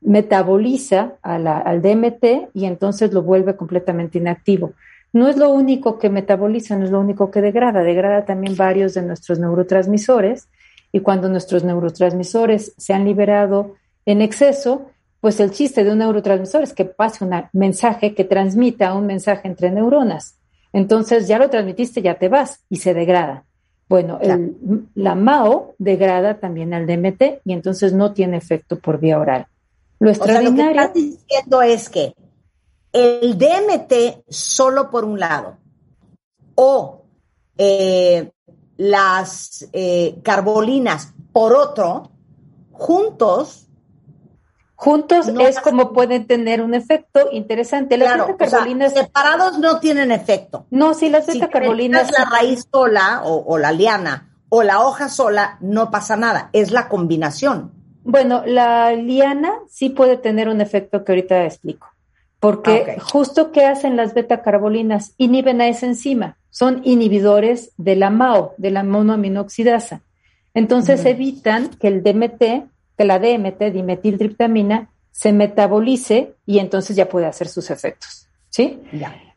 metaboliza 0.00 1.14
al 1.22 1.82
DMT 1.82 2.50
y 2.54 2.64
entonces 2.64 3.12
lo 3.12 3.22
vuelve 3.22 3.56
completamente 3.56 4.18
inactivo. 4.18 4.72
No 5.12 5.28
es 5.28 5.36
lo 5.36 5.50
único 5.50 5.98
que 5.98 6.10
metaboliza, 6.10 6.76
no 6.76 6.84
es 6.84 6.90
lo 6.90 7.00
único 7.00 7.30
que 7.30 7.40
degrada, 7.40 7.82
degrada 7.82 8.24
también 8.24 8.56
varios 8.56 8.94
de 8.94 9.02
nuestros 9.02 9.38
neurotransmisores 9.38 10.48
y 10.92 11.00
cuando 11.00 11.28
nuestros 11.28 11.64
neurotransmisores 11.64 12.74
se 12.76 12.92
han 12.92 13.04
liberado 13.04 13.74
en 14.04 14.22
exceso, 14.22 14.90
pues 15.20 15.40
el 15.40 15.50
chiste 15.50 15.82
de 15.82 15.92
un 15.92 15.98
neurotransmisor 15.98 16.62
es 16.62 16.72
que 16.74 16.84
pase 16.84 17.24
un 17.24 17.34
mensaje 17.52 18.14
que 18.14 18.24
transmita 18.24 18.94
un 18.94 19.06
mensaje 19.06 19.48
entre 19.48 19.70
neuronas. 19.70 20.38
Entonces 20.72 21.26
ya 21.26 21.38
lo 21.38 21.50
transmitiste, 21.50 22.02
ya 22.02 22.14
te 22.14 22.28
vas 22.28 22.64
y 22.68 22.76
se 22.76 22.94
degrada. 22.94 23.44
Bueno, 23.88 24.18
la 24.94 25.14
MAO 25.14 25.74
degrada 25.78 26.38
también 26.38 26.74
al 26.74 26.86
DMT 26.86 27.40
y 27.44 27.52
entonces 27.52 27.94
no 27.94 28.12
tiene 28.12 28.36
efecto 28.36 28.78
por 28.78 29.00
vía 29.00 29.18
oral. 29.18 29.46
Lo 29.98 30.10
extraordinario. 30.10 30.80
lo 30.82 30.92
que 30.92 31.00
estás 31.00 31.18
diciendo 31.26 31.62
es 31.62 31.88
que 31.88 32.14
el 32.92 33.38
DMT 33.38 34.24
solo 34.28 34.90
por 34.90 35.04
un 35.04 35.18
lado 35.18 35.56
o 36.54 37.04
eh, 37.56 38.30
las 38.76 39.68
eh, 39.72 40.18
carbolinas 40.22 41.14
por 41.32 41.54
otro, 41.54 42.10
juntos 42.72 43.67
Juntos 44.80 45.26
es 45.40 45.58
como 45.58 45.92
pueden 45.92 46.28
tener 46.28 46.62
un 46.62 46.72
efecto 46.72 47.30
interesante. 47.32 47.96
Las 47.96 48.14
claro, 48.14 48.36
separados 48.94 49.58
no 49.58 49.80
tienen 49.80 50.12
efecto. 50.12 50.66
No, 50.70 50.94
si 50.94 51.08
las 51.08 51.26
beta 51.26 51.48
carbolinas. 51.48 52.12
la 52.12 52.26
raíz 52.26 52.68
sola 52.70 53.22
o, 53.24 53.58
la 53.58 53.72
liana 53.72 54.30
o 54.48 54.62
la 54.62 54.86
hoja 54.86 55.08
sola, 55.08 55.58
no 55.60 55.90
pasa 55.90 56.16
nada. 56.16 56.50
Es 56.52 56.70
la 56.70 56.88
combinación. 56.88 57.72
Bueno, 58.04 58.44
la 58.46 58.92
liana 58.92 59.52
sí 59.68 59.88
puede 59.88 60.16
tener 60.16 60.48
un 60.48 60.60
efecto 60.60 61.04
que 61.04 61.10
ahorita 61.10 61.44
explico. 61.44 61.88
Porque 62.38 62.98
ah, 62.98 63.00
justo 63.00 63.50
que 63.50 63.66
hacen 63.66 63.96
las 63.96 64.14
beta-carbolinas, 64.14 65.12
inhiben 65.18 65.60
a 65.60 65.66
esa 65.66 65.86
enzima, 65.86 66.36
son 66.50 66.82
inhibidores 66.84 67.72
de 67.78 67.96
la 67.96 68.10
MAO, 68.10 68.54
de 68.58 68.70
la 68.70 68.84
monoaminoxidasa. 68.84 70.02
Entonces 70.54 71.04
evitan 71.04 71.68
que 71.68 71.88
el 71.88 72.04
DMT, 72.04 72.68
que 72.98 73.04
la 73.04 73.18
DMT, 73.18 73.72
dimetiltriptamina, 73.72 74.90
se 75.12 75.32
metabolice 75.32 76.34
y 76.44 76.58
entonces 76.58 76.96
ya 76.96 77.08
puede 77.08 77.26
hacer 77.26 77.48
sus 77.48 77.70
efectos. 77.70 78.28
¿Sí? 78.50 78.80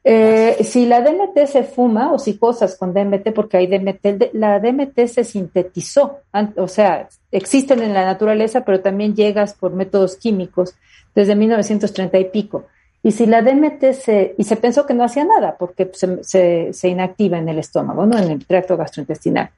Eh, 0.04 0.58
si 0.64 0.88
la 0.88 1.02
DMT 1.02 1.46
se 1.46 1.64
fuma 1.64 2.12
o 2.12 2.18
si 2.18 2.38
cosas 2.38 2.76
con 2.76 2.94
DMT, 2.94 3.34
porque 3.36 3.58
hay 3.58 3.68
DMT, 3.68 4.34
la 4.34 4.60
DMT 4.60 5.06
se 5.06 5.24
sintetizó, 5.24 6.22
o 6.56 6.68
sea, 6.68 7.08
existen 7.32 7.84
en 7.84 7.94
la 7.94 8.04
naturaleza, 8.04 8.66
pero 8.66 8.82
también 8.82 9.16
llegas 9.16 9.54
por 9.54 9.74
métodos 9.74 10.16
químicos 10.16 10.74
desde 11.14 11.36
1930 11.36 12.18
y 12.18 12.26
pico. 12.26 12.66
Y 13.04 13.12
si 13.12 13.26
la 13.26 13.42
DMT 13.42 13.94
se, 13.94 14.36
y 14.38 14.44
se 14.44 14.56
pensó 14.56 14.86
que 14.86 14.94
no 14.94 15.04
hacía 15.04 15.26
nada 15.26 15.56
porque 15.58 15.90
se, 15.94 16.74
se, 16.74 16.88
inactiva 16.88 17.38
en 17.38 17.50
el 17.50 17.60
estómago, 17.60 18.06
¿no? 18.06 18.18
En 18.18 18.30
el 18.30 18.46
tracto 18.46 18.78
gastrointestinal. 18.78 19.50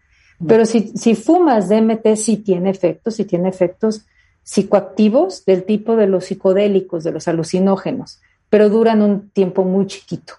Pero 0.45 0.65
si, 0.65 0.89
si 0.95 1.15
fumas 1.15 1.69
DMT, 1.69 2.15
sí 2.15 2.37
tiene 2.37 2.69
efectos, 2.69 3.15
sí 3.15 3.25
tiene 3.25 3.49
efectos 3.49 4.05
psicoactivos 4.43 5.45
del 5.45 5.63
tipo 5.63 5.95
de 5.95 6.07
los 6.07 6.25
psicodélicos, 6.25 7.03
de 7.03 7.11
los 7.11 7.27
alucinógenos, 7.27 8.21
pero 8.49 8.69
duran 8.69 9.01
un 9.01 9.29
tiempo 9.29 9.63
muy 9.63 9.87
chiquito. 9.87 10.33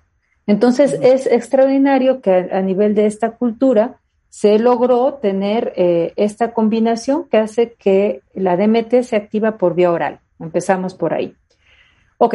Entonces 0.47 0.99
es 1.01 1.27
extraordinario 1.27 2.21
que 2.21 2.33
a, 2.53 2.61
nivel 2.61 2.95
de 2.95 3.07
esta 3.07 3.31
cultura 3.31 4.01
se 4.29 4.59
logró 4.59 5.15
tener 5.15 5.73
eh, 5.77 6.13
esta 6.17 6.53
combinación 6.53 7.25
que 7.25 7.39
hace 7.39 7.73
que 7.75 8.21
la 8.35 8.57
DMT 8.57 9.03
se 9.03 9.17
activa 9.17 9.57
por 9.57 9.75
vía 9.75 9.91
oral. 9.91 10.21
Empezamos 10.39 10.95
por 10.95 11.15
ahí. 11.15 11.35
Ok, 12.19 12.35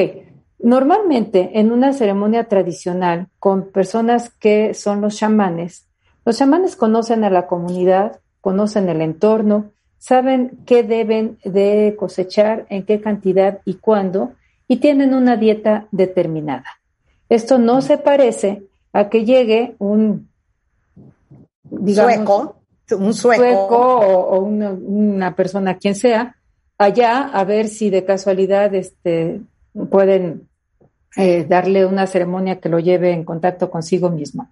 Normalmente, 0.62 1.52
en 1.54 1.72
una 1.72 1.94
ceremonia 1.94 2.50
tradicional 2.50 3.28
con 3.40 3.72
personas 3.72 4.30
que 4.30 4.74
son 4.74 5.00
los 5.00 5.16
chamanes, 5.16 5.88
los 6.26 6.38
chamanes 6.38 6.76
conocen 6.76 7.24
a 7.24 7.30
la 7.30 7.48
comunidad, 7.48 8.20
conocen 8.42 8.90
el 8.90 9.02
entorno, 9.02 9.72
saben 9.98 10.60
qué 10.66 10.84
deben 10.84 11.38
de 11.44 11.96
cosechar, 11.98 12.66
en 12.70 12.84
qué 12.84 13.02
cantidad 13.02 13.60
y 13.66 13.76
cuándo, 13.76 14.34
y 14.68 14.78
tienen 14.78 15.14
una 15.14 15.36
dieta 15.36 15.88
determinada. 15.92 16.66
Esto 17.28 17.58
no 17.58 17.82
se 17.82 17.98
parece 17.98 18.64
a 18.94 19.10
que 19.10 19.26
llegue 19.26 19.76
un 19.80 20.30
sueco, 21.94 22.56
un 22.92 23.14
sueco, 23.14 24.00
o, 24.00 24.40
una, 24.40 24.72
una, 24.72 25.36
persona, 25.36 25.78
quien 25.78 25.96
sea, 25.96 26.36
allá 26.78 27.22
a 27.22 27.44
ver 27.44 27.68
si 27.68 27.90
de 27.90 28.06
casualidad 28.06 28.74
este, 28.74 29.42
pueden 29.90 30.48
eh, 31.16 31.46
darle 31.48 31.86
una 31.86 32.08
ceremonia 32.08 32.60
que 32.60 32.70
lo 32.70 32.80
lleve 32.80 33.12
en 33.12 33.24
contacto 33.24 33.70
consigo 33.70 34.10
mismo. 34.10 34.50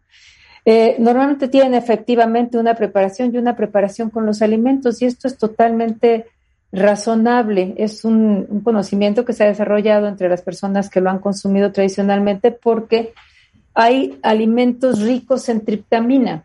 Eh, 0.69 0.97
normalmente 0.99 1.47
tienen 1.47 1.75
efectivamente 1.75 2.57
una 2.57 2.73
preparación 2.75 3.33
y 3.33 3.37
una 3.37 3.55
preparación 3.55 4.09
con 4.09 4.25
los 4.25 4.41
alimentos 4.41 5.01
y 5.01 5.05
esto 5.05 5.29
es 5.29 5.37
totalmente 5.37 6.25
razonable, 6.73 7.73
es 7.77 8.03
un, 8.03 8.61
conocimiento 8.65 9.23
que 9.23 9.31
se 9.31 9.45
ha 9.45 9.47
desarrollado 9.47 10.09
entre 10.09 10.27
las 10.27 10.41
personas 10.41 10.89
que 10.89 10.99
lo 10.99 11.09
han 11.09 11.19
consumido 11.19 11.71
tradicionalmente 11.71 12.51
porque 12.51 13.13
hay 13.75 14.19
alimentos 14.23 14.99
ricos 14.99 15.47
en 15.47 15.63
triptamina 15.63 16.43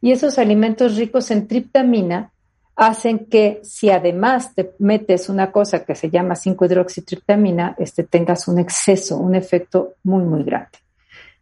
y 0.00 0.12
esos 0.12 0.38
alimentos 0.38 0.96
ricos 0.96 1.30
en 1.30 1.46
triptamina 1.46 2.30
hacen 2.74 3.26
que 3.26 3.60
si 3.64 3.90
además 3.90 4.54
te 4.54 4.70
metes 4.78 5.28
una 5.28 5.52
cosa 5.52 5.84
que 5.84 5.94
se 5.94 6.08
llama 6.08 6.36
5-hidroxitriptamina, 6.36 7.74
este, 7.76 8.02
tengas 8.04 8.48
un 8.48 8.60
exceso, 8.60 9.18
un 9.18 9.34
efecto 9.34 9.96
muy, 10.04 10.24
muy 10.24 10.42
grande. 10.42 10.78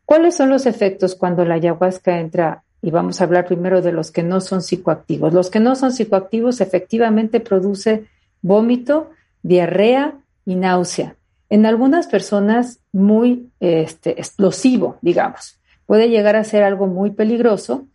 ¿Cuáles 0.06 0.36
son 0.36 0.50
los 0.50 0.66
efectos 0.66 1.16
cuando 1.16 1.44
la 1.44 1.54
ayahuasca 1.54 2.20
entra? 2.20 2.62
Y 2.80 2.92
vamos 2.92 3.20
a 3.20 3.25
hablar 3.25 3.44
primero 3.44 3.82
de 3.82 3.90
los 3.90 4.12
que 4.12 4.22
no 4.22 4.40
son 4.40 4.62
psicoactivos. 4.62 5.34
Los 5.34 5.50
que 5.50 5.58
no 5.58 5.75
son 5.75 5.92
psicoactivos 5.92 6.60
efectivamente 6.60 7.40
produce 7.40 8.04
vómito, 8.40 9.10
diarrea 9.42 10.14
y 10.44 10.54
náusea. 10.54 11.16
En 11.50 11.66
algunas 11.66 12.06
personas 12.06 12.78
muy 12.92 13.50
este, 13.58 14.12
explosivo, 14.12 14.96
digamos. 15.02 15.58
Puede 15.86 16.08
llegar 16.08 16.36
a 16.36 16.44
ser 16.44 16.62
algo 16.62 16.86
muy 16.86 17.10
peligroso 17.10 17.86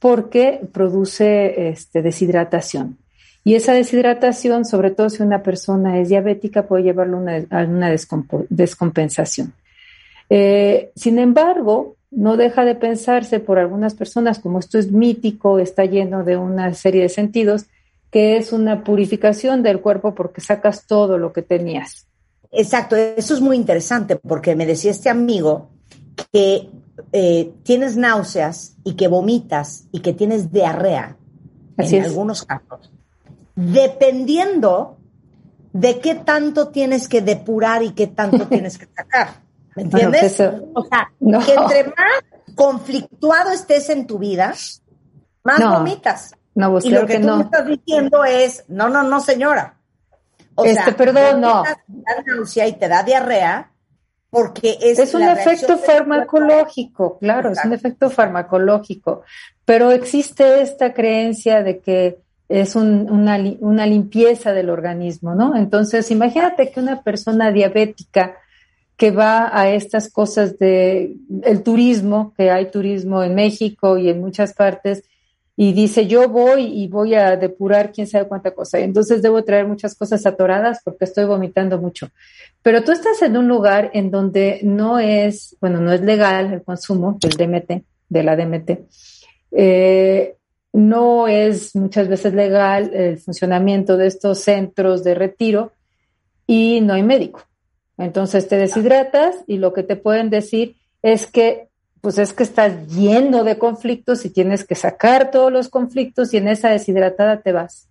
porque 0.00 0.60
produce 0.72 1.68
este, 1.68 2.02
deshidratación. 2.02 2.98
Y 3.44 3.54
esa 3.54 3.74
deshidratación, 3.74 4.64
sobre 4.64 4.90
todo 4.90 5.08
si 5.08 5.22
una 5.22 5.44
persona 5.44 6.00
es 6.00 6.08
diabética, 6.08 6.66
puede 6.66 6.82
llevarlo 6.82 7.18
a 7.18 7.62
una 7.62 7.90
descompensación. 8.48 9.52
Eh, 10.30 10.92
sin 10.94 11.18
embargo, 11.18 11.96
no 12.10 12.36
deja 12.36 12.64
de 12.64 12.74
pensarse 12.76 13.40
por 13.40 13.58
algunas 13.58 13.94
personas, 13.94 14.38
como 14.38 14.58
esto 14.60 14.78
es 14.78 14.90
mítico, 14.90 15.58
está 15.58 15.84
lleno 15.84 16.24
de 16.24 16.36
una 16.36 16.72
serie 16.74 17.02
de 17.02 17.08
sentidos, 17.08 17.66
que 18.10 18.36
es 18.36 18.52
una 18.52 18.82
purificación 18.82 19.62
del 19.62 19.80
cuerpo 19.80 20.14
porque 20.14 20.40
sacas 20.40 20.86
todo 20.86 21.18
lo 21.18 21.32
que 21.32 21.42
tenías. 21.42 22.06
Exacto, 22.50 22.96
eso 22.96 23.34
es 23.34 23.40
muy 23.40 23.56
interesante 23.56 24.16
porque 24.16 24.56
me 24.56 24.66
decía 24.66 24.90
este 24.90 25.08
amigo 25.08 25.70
que 26.32 26.68
eh, 27.12 27.52
tienes 27.62 27.96
náuseas 27.96 28.76
y 28.82 28.94
que 28.94 29.06
vomitas 29.06 29.84
y 29.92 30.00
que 30.00 30.12
tienes 30.12 30.52
diarrea, 30.52 31.16
en 31.78 32.04
algunos 32.04 32.44
casos, 32.44 32.92
dependiendo 33.54 34.98
de 35.72 36.00
qué 36.00 36.16
tanto 36.16 36.68
tienes 36.68 37.08
que 37.08 37.22
depurar 37.22 37.82
y 37.82 37.92
qué 37.92 38.08
tanto 38.08 38.46
tienes 38.48 38.78
que 38.78 38.86
sacar. 38.86 39.49
¿Me 39.84 40.02
entiendes? 40.02 40.40
o 40.74 40.84
sea, 40.84 41.10
que 41.18 41.54
entre 41.54 41.84
más 41.84 42.54
conflictuado 42.54 43.50
estés 43.50 43.88
en 43.90 44.06
tu 44.06 44.18
vida, 44.18 44.54
más 45.42 45.60
vomitas. 45.60 46.34
No, 46.54 46.72
pues 46.72 46.84
y 46.84 46.90
lo 46.90 47.06
que, 47.06 47.18
tú 47.18 47.28
me 47.28 47.44
estás 47.44 47.66
diciendo 47.66 48.24
es, 48.24 48.64
no, 48.68 48.88
no, 48.88 49.02
no, 49.02 49.20
señora. 49.20 49.76
O 50.54 50.64
este, 50.64 50.84
sea, 50.84 50.96
perdón, 50.96 51.40
no. 51.40 51.62
Te 51.62 51.70
da 51.88 52.22
náusea 52.26 52.66
y 52.68 52.72
te 52.72 52.88
da 52.88 53.02
diarrea, 53.02 53.70
porque 54.28 54.76
es, 54.80 54.98
es 54.98 55.14
un 55.14 55.22
efecto 55.22 55.78
farmacológico, 55.78 57.18
claro, 57.18 57.50
es 57.50 57.64
un 57.64 57.72
efecto 57.72 58.10
farmacológico, 58.10 59.22
pero 59.64 59.90
existe 59.90 60.60
esta 60.60 60.92
creencia 60.92 61.62
de 61.62 61.80
que 61.80 62.18
es 62.48 62.74
una, 62.74 63.38
una, 63.60 63.86
limpieza 63.86 64.52
del 64.52 64.70
organismo, 64.70 65.34
¿no? 65.36 65.56
Entonces, 65.56 66.10
imagínate 66.10 66.70
que 66.70 66.80
una 66.80 67.02
persona 67.02 67.52
diabética 67.52 68.36
que 69.00 69.10
va 69.10 69.48
a 69.58 69.70
estas 69.70 70.12
cosas 70.12 70.58
de 70.58 71.16
el 71.44 71.62
turismo, 71.62 72.34
que 72.36 72.50
hay 72.50 72.70
turismo 72.70 73.22
en 73.22 73.34
México 73.34 73.96
y 73.96 74.10
en 74.10 74.20
muchas 74.20 74.52
partes, 74.52 75.04
y 75.56 75.72
dice, 75.72 76.06
yo 76.06 76.28
voy 76.28 76.64
y 76.66 76.86
voy 76.86 77.14
a 77.14 77.34
depurar 77.38 77.92
quién 77.92 78.06
sabe 78.06 78.28
cuánta 78.28 78.50
cosa. 78.50 78.78
Entonces 78.78 79.22
debo 79.22 79.42
traer 79.42 79.66
muchas 79.66 79.94
cosas 79.94 80.26
atoradas 80.26 80.82
porque 80.84 81.06
estoy 81.06 81.24
vomitando 81.24 81.78
mucho. 81.78 82.10
Pero 82.60 82.84
tú 82.84 82.92
estás 82.92 83.22
en 83.22 83.38
un 83.38 83.48
lugar 83.48 83.90
en 83.94 84.10
donde 84.10 84.60
no 84.64 84.98
es, 84.98 85.56
bueno, 85.62 85.80
no 85.80 85.94
es 85.94 86.02
legal 86.02 86.52
el 86.52 86.62
consumo 86.62 87.18
del 87.22 87.38
DMT, 87.38 87.82
de 88.06 88.22
la 88.22 88.36
DMT. 88.36 88.70
Eh, 89.52 90.36
no 90.74 91.26
es 91.26 91.74
muchas 91.74 92.06
veces 92.06 92.34
legal 92.34 92.90
el 92.92 93.16
funcionamiento 93.16 93.96
de 93.96 94.08
estos 94.08 94.40
centros 94.40 95.02
de 95.04 95.14
retiro 95.14 95.72
y 96.46 96.82
no 96.82 96.92
hay 96.92 97.02
médico. 97.02 97.49
Entonces 98.00 98.48
te 98.48 98.56
deshidratas 98.56 99.36
y 99.46 99.58
lo 99.58 99.72
que 99.72 99.82
te 99.82 99.94
pueden 99.94 100.30
decir 100.30 100.76
es 101.02 101.26
que 101.26 101.68
pues 102.00 102.16
es 102.16 102.32
que 102.32 102.42
estás 102.42 102.88
lleno 102.88 103.44
de 103.44 103.58
conflictos 103.58 104.24
y 104.24 104.30
tienes 104.30 104.64
que 104.64 104.74
sacar 104.74 105.30
todos 105.30 105.52
los 105.52 105.68
conflictos 105.68 106.32
y 106.32 106.38
en 106.38 106.48
esa 106.48 106.70
deshidratada 106.70 107.42
te 107.42 107.52
vas. 107.52 107.88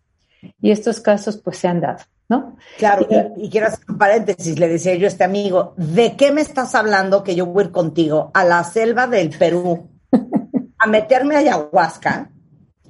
Y 0.61 0.71
estos 0.71 0.99
casos 0.99 1.37
pues 1.37 1.57
se 1.57 1.67
han 1.67 1.81
dado, 1.81 1.99
¿no? 2.27 2.55
Claro, 2.79 3.05
y, 3.37 3.49
quiero 3.51 3.67
hacer 3.67 3.85
un 3.87 3.99
paréntesis, 3.99 4.57
le 4.57 4.67
decía 4.67 4.95
yo 4.95 5.05
a 5.05 5.09
este 5.09 5.25
amigo, 5.25 5.75
¿de 5.77 6.15
qué 6.15 6.31
me 6.31 6.41
estás 6.41 6.73
hablando 6.73 7.23
que 7.23 7.35
yo 7.35 7.45
voy 7.45 7.63
a 7.63 7.65
ir 7.67 7.71
contigo 7.71 8.31
a 8.33 8.43
la 8.45 8.63
selva 8.63 9.05
del 9.05 9.29
Perú 9.29 9.89
a 10.79 10.87
meterme 10.87 11.35
a 11.35 11.39
ayahuasca? 11.39 12.31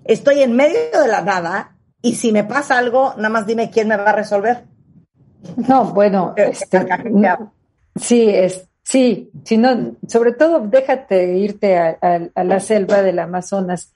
Estoy 0.06 0.42
en 0.42 0.56
medio 0.56 1.02
de 1.02 1.08
la 1.10 1.22
nada 1.22 1.76
y 2.02 2.16
si 2.16 2.32
me 2.32 2.46
pasa 2.46 2.78
algo, 2.78 3.14
nada 3.18 3.30
más 3.30 3.46
dime 3.46 3.72
quién 3.72 3.90
me 3.90 3.98
va 3.98 4.12
a 4.12 4.16
resolver. 4.16 4.69
No, 5.68 5.86
bueno, 5.94 6.34
este, 6.36 6.86
sí, 7.96 8.30
es, 8.30 8.70
Sí, 8.90 9.30
sino, 9.44 9.98
sobre 10.08 10.32
todo 10.32 10.62
déjate 10.62 11.38
irte 11.38 11.78
a, 11.78 12.32
la 12.44 12.60
selva 12.60 13.04
del 13.04 13.20
Amazonas, 13.20 13.94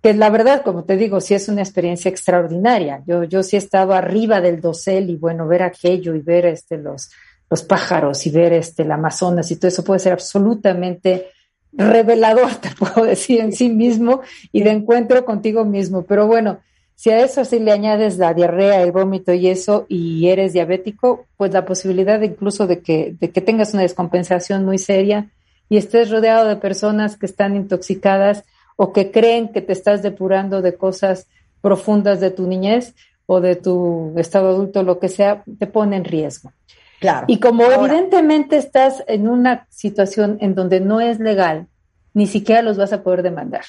que 0.00 0.14
la 0.14 0.30
verdad, 0.30 0.62
como 0.62 0.84
te 0.84 0.96
digo, 0.96 1.20
sí 1.20 1.34
es 1.34 1.48
una 1.48 1.62
experiencia 1.62 2.10
extraordinaria. 2.10 3.02
Yo, 3.08 3.24
yo 3.24 3.42
sí 3.42 3.56
estaba 3.56 3.98
arriba 3.98 4.40
del 4.40 4.60
dosel 4.60 5.10
y 5.10 5.16
bueno, 5.16 5.48
ver 5.48 5.64
aquello 5.64 6.14
y 6.14 6.20
ver 6.20 6.46
este, 6.46 6.78
los, 6.78 7.10
los 7.50 7.64
pájaros 7.64 8.24
y 8.28 8.30
ver 8.30 8.52
este, 8.52 8.84
el 8.84 8.92
Amazonas 8.92 9.50
y 9.50 9.56
todo 9.56 9.66
eso 9.66 9.82
puede 9.82 9.98
ser 9.98 10.12
absolutamente 10.12 11.30
revelador, 11.72 12.54
te 12.60 12.70
puedo 12.70 13.04
decir, 13.04 13.40
en 13.40 13.50
sí 13.50 13.68
mismo 13.68 14.20
y 14.52 14.62
de 14.62 14.70
encuentro 14.70 15.24
contigo 15.24 15.64
mismo. 15.64 16.02
Pero 16.02 16.28
bueno, 16.28 16.60
Si 16.94 17.10
a 17.10 17.24
eso 17.24 17.44
sí 17.44 17.58
le 17.58 17.72
añades 17.72 18.18
la 18.18 18.34
diarrea, 18.34 18.82
el 18.82 18.92
vómito 18.92 19.32
y 19.32 19.48
eso, 19.48 19.86
y 19.88 20.28
eres 20.28 20.52
diabético, 20.52 21.26
pues 21.36 21.52
la 21.52 21.64
posibilidad 21.64 22.20
incluso 22.22 22.66
de 22.66 22.80
que, 22.80 23.16
de 23.18 23.30
que 23.30 23.40
tengas 23.40 23.74
una 23.74 23.82
descompensación 23.82 24.64
muy 24.64 24.78
seria 24.78 25.30
y 25.68 25.76
estés 25.76 26.10
rodeado 26.10 26.48
de 26.48 26.56
personas 26.56 27.16
que 27.16 27.26
están 27.26 27.56
intoxicadas 27.56 28.44
o 28.76 28.92
que 28.92 29.10
creen 29.10 29.48
que 29.48 29.60
te 29.60 29.72
estás 29.72 30.02
depurando 30.02 30.62
de 30.62 30.76
cosas 30.76 31.26
profundas 31.60 32.20
de 32.20 32.30
tu 32.30 32.46
niñez 32.46 32.94
o 33.26 33.40
de 33.40 33.56
tu 33.56 34.12
estado 34.16 34.50
adulto, 34.50 34.82
lo 34.82 34.98
que 34.98 35.08
sea, 35.08 35.42
te 35.58 35.66
pone 35.66 35.96
en 35.96 36.04
riesgo. 36.04 36.52
Claro. 37.00 37.26
Y 37.28 37.38
como 37.38 37.64
evidentemente 37.64 38.56
estás 38.56 39.02
en 39.06 39.28
una 39.28 39.66
situación 39.70 40.38
en 40.40 40.54
donde 40.54 40.80
no 40.80 41.00
es 41.00 41.18
legal, 41.18 41.66
ni 42.12 42.26
siquiera 42.26 42.62
los 42.62 42.76
vas 42.76 42.92
a 42.92 43.02
poder 43.02 43.22
demandar. 43.22 43.64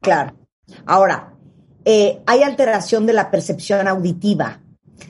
Claro. 0.00 0.34
Ahora, 0.84 1.32
eh, 1.84 2.20
hay 2.26 2.42
alteración 2.42 3.06
de 3.06 3.12
la 3.12 3.30
percepción 3.30 3.88
auditiva, 3.88 4.60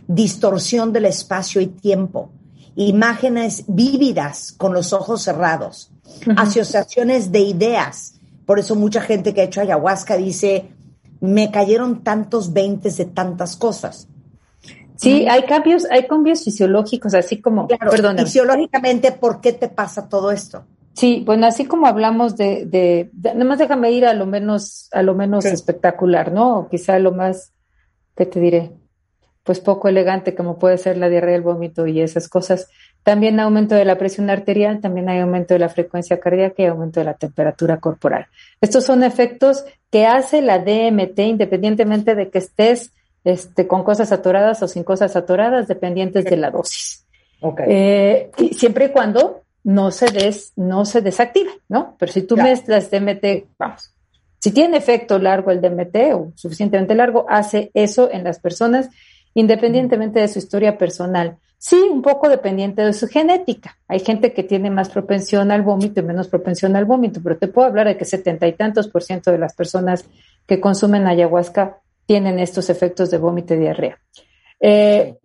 distorsión 0.06 0.92
del 0.92 1.06
espacio 1.06 1.60
y 1.60 1.66
tiempo, 1.66 2.30
imágenes 2.76 3.64
vívidas 3.66 4.52
con 4.52 4.72
los 4.72 4.92
ojos 4.92 5.22
cerrados, 5.22 5.90
asociaciones 6.36 7.32
de 7.32 7.40
ideas. 7.40 8.14
Por 8.46 8.58
eso 8.58 8.74
mucha 8.74 9.00
gente 9.00 9.34
que 9.34 9.40
ha 9.40 9.44
hecho 9.44 9.60
ayahuasca 9.60 10.16
dice, 10.16 10.70
me 11.20 11.50
cayeron 11.50 12.02
tantos 12.02 12.52
veintes 12.52 12.96
de 12.96 13.06
tantas 13.06 13.56
cosas. 13.56 14.08
Sí, 14.96 15.26
hay 15.28 15.44
cambios, 15.44 15.84
hay 15.90 16.06
cambios 16.06 16.42
fisiológicos, 16.42 17.14
así 17.14 17.40
como, 17.40 17.68
claro, 17.68 17.92
fisiológicamente, 18.16 19.12
¿por 19.12 19.40
qué 19.40 19.52
te 19.52 19.68
pasa 19.68 20.08
todo 20.08 20.32
esto? 20.32 20.64
Sí, 20.98 21.22
bueno, 21.24 21.46
así 21.46 21.64
como 21.64 21.86
hablamos 21.86 22.36
de, 22.36 22.64
de, 22.66 23.08
nada 23.12 23.44
más 23.44 23.60
déjame 23.60 23.92
ir 23.92 24.04
a 24.04 24.14
lo 24.14 24.26
menos, 24.26 24.88
a 24.90 25.02
lo 25.02 25.14
menos 25.14 25.44
espectacular, 25.44 26.32
¿no? 26.32 26.58
O 26.58 26.68
quizá 26.68 26.98
lo 26.98 27.12
más, 27.12 27.52
¿qué 28.16 28.26
te 28.26 28.40
diré? 28.40 28.72
Pues 29.44 29.60
poco 29.60 29.86
elegante, 29.86 30.34
como 30.34 30.58
puede 30.58 30.76
ser 30.76 30.96
la 30.96 31.08
diarrea, 31.08 31.36
el 31.36 31.42
vómito 31.42 31.86
y 31.86 32.00
esas 32.00 32.28
cosas. 32.28 32.68
También 33.04 33.38
aumento 33.38 33.76
de 33.76 33.84
la 33.84 33.96
presión 33.96 34.28
arterial, 34.28 34.80
también 34.80 35.08
hay 35.08 35.20
aumento 35.20 35.54
de 35.54 35.60
la 35.60 35.68
frecuencia 35.68 36.18
cardíaca 36.18 36.64
y 36.64 36.66
aumento 36.66 36.98
de 36.98 37.06
la 37.06 37.14
temperatura 37.14 37.76
corporal. 37.76 38.26
Estos 38.60 38.82
son 38.82 39.04
efectos 39.04 39.64
que 39.92 40.04
hace 40.04 40.42
la 40.42 40.58
DMT 40.58 41.16
independientemente 41.20 42.16
de 42.16 42.28
que 42.28 42.38
estés 42.38 42.92
este, 43.22 43.68
con 43.68 43.84
cosas 43.84 44.10
atoradas 44.10 44.64
o 44.64 44.66
sin 44.66 44.82
cosas 44.82 45.14
atoradas, 45.14 45.68
dependientes 45.68 46.24
de 46.24 46.36
la 46.38 46.50
dosis. 46.50 47.06
Okay. 47.40 47.66
Eh, 47.68 48.30
y 48.36 48.54
siempre 48.54 48.86
y 48.86 48.88
cuando 48.88 49.44
no 49.64 49.90
se 49.90 50.06
des, 50.06 50.52
no 50.56 50.84
se 50.84 51.00
desactive, 51.02 51.50
¿no? 51.68 51.96
Pero 51.98 52.12
si 52.12 52.22
tú 52.22 52.34
claro. 52.34 52.50
mezclas 52.50 52.90
DMT, 52.90 53.48
vamos, 53.58 53.92
si 54.38 54.52
tiene 54.52 54.76
efecto 54.76 55.18
largo 55.18 55.50
el 55.50 55.60
DMT 55.60 55.96
o 56.14 56.32
suficientemente 56.36 56.94
largo, 56.94 57.26
hace 57.28 57.70
eso 57.74 58.10
en 58.10 58.24
las 58.24 58.38
personas 58.38 58.88
independientemente 59.34 60.20
de 60.20 60.28
su 60.28 60.38
historia 60.38 60.78
personal. 60.78 61.36
Sí, 61.58 61.76
un 61.76 62.02
poco 62.02 62.28
dependiente 62.28 62.82
de 62.82 62.92
su 62.92 63.08
genética. 63.08 63.76
Hay 63.88 64.00
gente 64.00 64.32
que 64.32 64.44
tiene 64.44 64.70
más 64.70 64.88
propensión 64.88 65.50
al 65.50 65.62
vómito 65.62 66.00
y 66.00 66.04
menos 66.04 66.28
propensión 66.28 66.76
al 66.76 66.84
vómito, 66.84 67.20
pero 67.22 67.36
te 67.36 67.48
puedo 67.48 67.66
hablar 67.66 67.88
de 67.88 67.96
que 67.96 68.04
setenta 68.04 68.46
y 68.46 68.52
tantos 68.52 68.88
por 68.88 69.02
ciento 69.02 69.30
de 69.30 69.38
las 69.38 69.54
personas 69.54 70.04
que 70.46 70.60
consumen 70.60 71.06
ayahuasca 71.06 71.78
tienen 72.06 72.38
estos 72.38 72.70
efectos 72.70 73.10
de 73.10 73.18
vómito 73.18 73.54
y 73.54 73.58
diarrea. 73.58 73.98
Eh, 74.60 75.16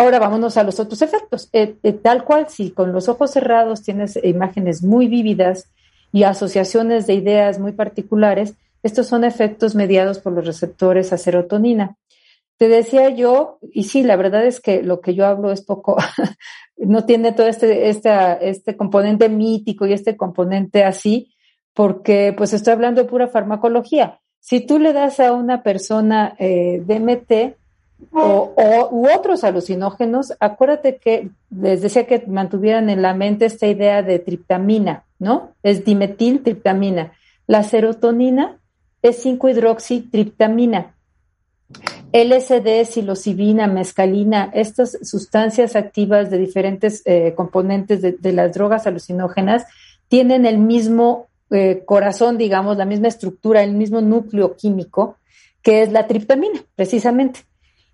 Ahora 0.00 0.20
vámonos 0.20 0.56
a 0.56 0.62
los 0.62 0.78
otros 0.78 1.02
efectos. 1.02 1.48
Eh, 1.52 1.74
eh, 1.82 1.92
tal 1.92 2.22
cual, 2.22 2.48
si 2.48 2.70
con 2.70 2.92
los 2.92 3.08
ojos 3.08 3.32
cerrados 3.32 3.82
tienes 3.82 4.16
imágenes 4.22 4.84
muy 4.84 5.08
vívidas 5.08 5.72
y 6.12 6.22
asociaciones 6.22 7.08
de 7.08 7.14
ideas 7.14 7.58
muy 7.58 7.72
particulares, 7.72 8.54
estos 8.84 9.08
son 9.08 9.24
efectos 9.24 9.74
mediados 9.74 10.20
por 10.20 10.34
los 10.34 10.46
receptores 10.46 11.12
a 11.12 11.18
serotonina. 11.18 11.96
Te 12.58 12.68
decía 12.68 13.10
yo, 13.10 13.58
y 13.72 13.84
sí, 13.84 14.04
la 14.04 14.14
verdad 14.14 14.46
es 14.46 14.60
que 14.60 14.84
lo 14.84 15.00
que 15.00 15.16
yo 15.16 15.26
hablo 15.26 15.50
es 15.50 15.62
poco, 15.62 15.96
no 16.76 17.04
tiene 17.04 17.32
todo 17.32 17.48
este, 17.48 17.88
este, 17.88 18.10
este 18.48 18.76
componente 18.76 19.28
mítico 19.28 19.84
y 19.84 19.94
este 19.94 20.16
componente 20.16 20.84
así, 20.84 21.34
porque 21.74 22.32
pues 22.36 22.52
estoy 22.52 22.74
hablando 22.74 23.02
de 23.02 23.08
pura 23.08 23.26
farmacología. 23.26 24.20
Si 24.38 24.60
tú 24.60 24.78
le 24.78 24.92
das 24.92 25.18
a 25.18 25.32
una 25.32 25.64
persona 25.64 26.36
eh, 26.38 26.80
DMT, 26.86 27.56
o, 28.12 28.88
u 28.90 29.08
otros 29.08 29.44
alucinógenos, 29.44 30.32
acuérdate 30.40 30.96
que 30.96 31.30
les 31.50 31.82
decía 31.82 32.06
que 32.06 32.24
mantuvieran 32.26 32.90
en 32.90 33.02
la 33.02 33.14
mente 33.14 33.46
esta 33.46 33.66
idea 33.66 34.02
de 34.02 34.18
triptamina, 34.18 35.04
¿no? 35.18 35.52
Es 35.62 35.84
dimetiltriptamina. 35.84 37.12
La 37.46 37.62
serotonina 37.62 38.58
es 39.02 39.24
5-hidroxitriptamina. 39.24 40.94
LSD, 42.12 42.84
psilocibina, 42.84 43.66
mescalina, 43.66 44.50
estas 44.54 44.98
sustancias 45.02 45.76
activas 45.76 46.30
de 46.30 46.38
diferentes 46.38 47.02
eh, 47.04 47.34
componentes 47.36 48.00
de, 48.00 48.12
de, 48.12 48.32
las 48.32 48.54
drogas 48.54 48.86
alucinógenas 48.86 49.66
tienen 50.08 50.46
el 50.46 50.56
mismo 50.56 51.28
eh, 51.50 51.82
corazón, 51.86 52.36
digamos, 52.36 52.76
la 52.76 52.84
misma 52.84 53.08
estructura, 53.08 53.62
el 53.62 53.72
mismo 53.72 54.00
núcleo 54.00 54.56
químico, 54.56 55.16
que 55.62 55.82
es 55.82 55.92
la 55.92 56.06
triptamina, 56.06 56.60
precisamente. 56.74 57.40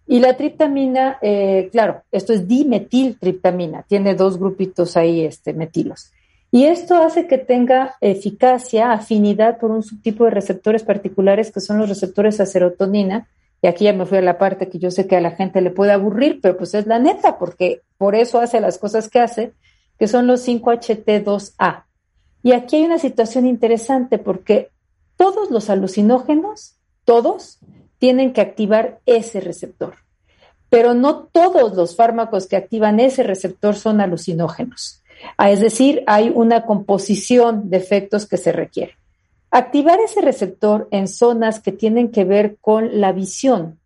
Y 0.07 0.21
la 0.21 0.37
triptamina, 0.37 1.19
eh, 1.23 1.69
claro, 1.73 2.03
esto 2.12 2.33
es 2.33 2.47
dimetiltriptamina, 2.47 3.85
tiene 3.88 4.14
dos 4.14 4.38
grupitos 4.38 4.97
ahí 4.97 5.25
este, 5.25 5.55
metilos. 5.55 6.12
Y 6.51 6.67
esto 6.67 7.03
hace 7.03 7.27
que 7.27 7.38
tenga 7.38 7.97
eficacia, 8.01 8.93
afinidad 8.93 9.59
por 9.59 9.71
un 9.71 9.83
subtipo 9.83 10.25
de 10.25 10.31
receptores 10.31 10.85
particulares 10.85 11.51
que 11.51 11.61
son 11.61 11.79
los 11.79 11.88
receptores 11.88 12.38
a 12.38 12.47
serotonina. 12.47 13.29
Y 13.61 13.67
aquí 13.67 13.85
ya 13.85 13.93
me 13.93 14.07
fui 14.07 14.19
a 14.19 14.23
la 14.23 14.38
parte 14.38 14.69
que 14.69 14.79
yo 14.79 14.90
sé 14.90 15.09
que 15.09 15.17
a 15.17 15.21
la 15.21 15.33
gente 15.33 15.61
le 15.62 15.71
puede 15.71 15.93
aburrir, 15.93 16.40
pero 16.40 16.57
pues 16.57 16.75
es 16.75 16.87
la 16.87 16.99
neta, 16.99 17.38
porque 17.38 17.81
por 17.99 18.14
eso 18.14 18.38
hace 18.38 18.61
las 18.61 18.79
cosas 18.79 19.09
que 19.09 19.19
hace, 19.19 19.53
que 19.99 20.07
son 20.07 20.27
los 20.27 20.47
5HT2A. 20.47 21.85
Y 22.45 22.53
aquí 22.53 22.77
hay 22.77 22.85
una 22.85 22.99
situación 22.99 23.47
interesante 23.47 24.19
porque 24.19 24.71
todos 25.17 25.51
los 25.51 25.71
alucinógenos, 25.71 26.77
todos, 27.05 27.59
tienen 28.05 28.35
que 28.35 28.43
activar 28.43 29.01
ese 29.07 29.40
receptor. 29.40 29.95
Pero 30.69 30.93
no 30.93 31.25
todos 31.25 31.75
los 31.75 31.97
fármacos 31.97 32.47
que 32.47 32.57
activan 32.57 33.01
ese 33.01 33.23
receptor 33.23 33.77
son 33.77 34.03
alucinógenos. 34.03 35.03
Ah, 35.38 35.51
es 35.51 35.61
decir, 35.61 36.05
hay 36.07 36.31
una 36.35 36.67
composición 36.67 37.71
de 37.71 37.79
efectos 37.79 38.27
que 38.27 38.37
se 38.37 38.53
requiere. 38.53 38.99
Activar 39.51 40.01
ese 40.01 40.21
receptor 40.21 40.87
en 40.90 41.09
zonas 41.09 41.61
que 41.61 41.73
tienen 41.73 42.11
que 42.11 42.25
ver 42.27 42.59
con 42.61 43.01
la 43.01 43.12
visión, 43.12 43.79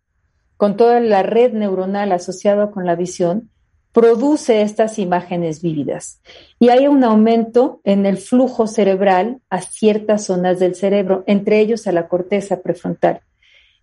con 0.57 0.75
toda 0.75 0.99
la 0.99 1.23
red 1.23 1.53
neuronal 1.53 2.11
asociada 2.11 2.71
con 2.71 2.85
la 2.85 2.95
visión, 2.95 3.49
produce 3.93 4.63
estas 4.63 4.99
imágenes 4.99 5.61
vívidas. 5.61 6.19
Y 6.59 6.67
hay 6.67 6.87
un 6.87 7.05
aumento 7.05 7.79
en 7.85 8.05
el 8.05 8.17
flujo 8.17 8.67
cerebral 8.67 9.39
a 9.49 9.61
ciertas 9.61 10.25
zonas 10.25 10.59
del 10.59 10.75
cerebro, 10.75 11.23
entre 11.25 11.61
ellos 11.61 11.87
a 11.87 11.93
la 11.93 12.09
corteza 12.09 12.59
prefrontal. 12.59 13.21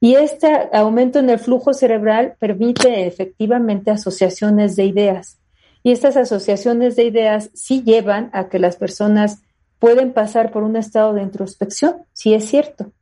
Y 0.00 0.14
este 0.14 0.68
aumento 0.72 1.18
en 1.18 1.30
el 1.30 1.38
flujo 1.38 1.72
cerebral 1.72 2.34
permite 2.38 3.06
efectivamente 3.06 3.90
asociaciones 3.90 4.76
de 4.76 4.84
ideas. 4.84 5.38
Y 5.82 5.92
estas 5.92 6.16
asociaciones 6.16 6.96
de 6.96 7.04
ideas 7.04 7.50
sí 7.54 7.82
llevan 7.82 8.30
a 8.32 8.48
que 8.48 8.58
las 8.58 8.76
personas 8.76 9.42
pueden 9.78 10.12
pasar 10.12 10.50
por 10.50 10.62
un 10.62 10.76
estado 10.76 11.14
de 11.14 11.22
introspección, 11.22 11.96
sí 12.12 12.34
es 12.34 12.44
cierto. 12.46 12.92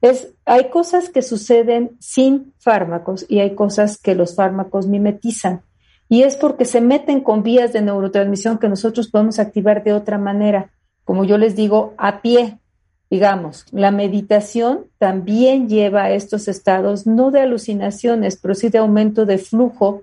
Es, 0.00 0.28
hay 0.44 0.68
cosas 0.68 1.08
que 1.08 1.22
suceden 1.22 1.96
sin 1.98 2.52
fármacos 2.58 3.24
y 3.28 3.40
hay 3.40 3.54
cosas 3.54 3.96
que 3.96 4.14
los 4.14 4.34
fármacos 4.34 4.86
mimetizan. 4.86 5.62
Y 6.08 6.22
es 6.22 6.36
porque 6.36 6.66
se 6.66 6.80
meten 6.80 7.20
con 7.20 7.42
vías 7.42 7.72
de 7.72 7.80
neurotransmisión 7.80 8.58
que 8.58 8.68
nosotros 8.68 9.08
podemos 9.08 9.38
activar 9.38 9.82
de 9.82 9.94
otra 9.94 10.18
manera, 10.18 10.70
como 11.04 11.24
yo 11.24 11.38
les 11.38 11.56
digo, 11.56 11.94
a 11.96 12.20
pie, 12.20 12.58
digamos, 13.14 13.64
la 13.70 13.92
meditación 13.92 14.86
también 14.98 15.68
lleva 15.68 16.02
a 16.02 16.10
estos 16.10 16.48
estados, 16.48 17.06
no 17.06 17.30
de 17.30 17.42
alucinaciones, 17.42 18.36
pero 18.42 18.56
sí 18.56 18.70
de 18.70 18.78
aumento 18.78 19.24
de 19.24 19.38
flujo, 19.38 20.02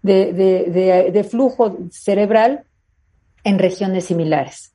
de, 0.00 0.32
de, 0.32 1.10
de, 1.12 1.24
flujo 1.24 1.76
cerebral 1.90 2.64
en 3.44 3.58
regiones 3.58 4.06
similares. 4.06 4.72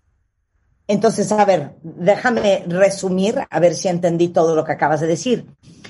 Entonces, 0.87 1.31
a 1.31 1.43
ver, 1.43 1.71
déjame 1.81 2.65
resumir, 2.67 3.39
a 3.49 3.59
ver 3.59 3.73
si 3.73 3.87
entendí 3.87 4.27
todo 4.27 4.55
lo 4.55 4.63
que 4.63 4.73
acabas 4.73 5.01
de 5.01 5.07
decir. 5.07 5.47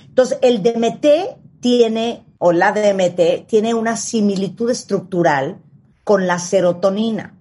Entonces, 0.07 0.37
el 0.41 0.63
DMT 0.63 1.05
tiene, 1.59 2.23
o 2.37 2.53
la 2.53 2.71
DMT, 2.71 3.47
tiene 3.47 3.73
una 3.73 3.97
similitud 3.97 4.69
estructural 4.69 5.57
con 6.05 6.25
la 6.25 6.39
serotonina, 6.39 7.37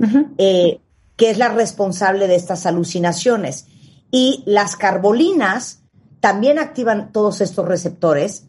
uh 0.00 0.04
-huh. 0.04 0.34
eh, 0.38 0.80
que 1.16 1.30
es 1.30 1.38
la 1.38 1.50
responsable 1.50 2.26
de 2.26 2.34
estas 2.34 2.66
alucinaciones. 2.66 3.66
Y 4.12 4.44
las 4.46 4.76
carbolinas 4.76 5.82
también 6.20 6.60
activan 6.60 7.10
todos 7.10 7.40
estos 7.40 7.66
receptores. 7.66 8.46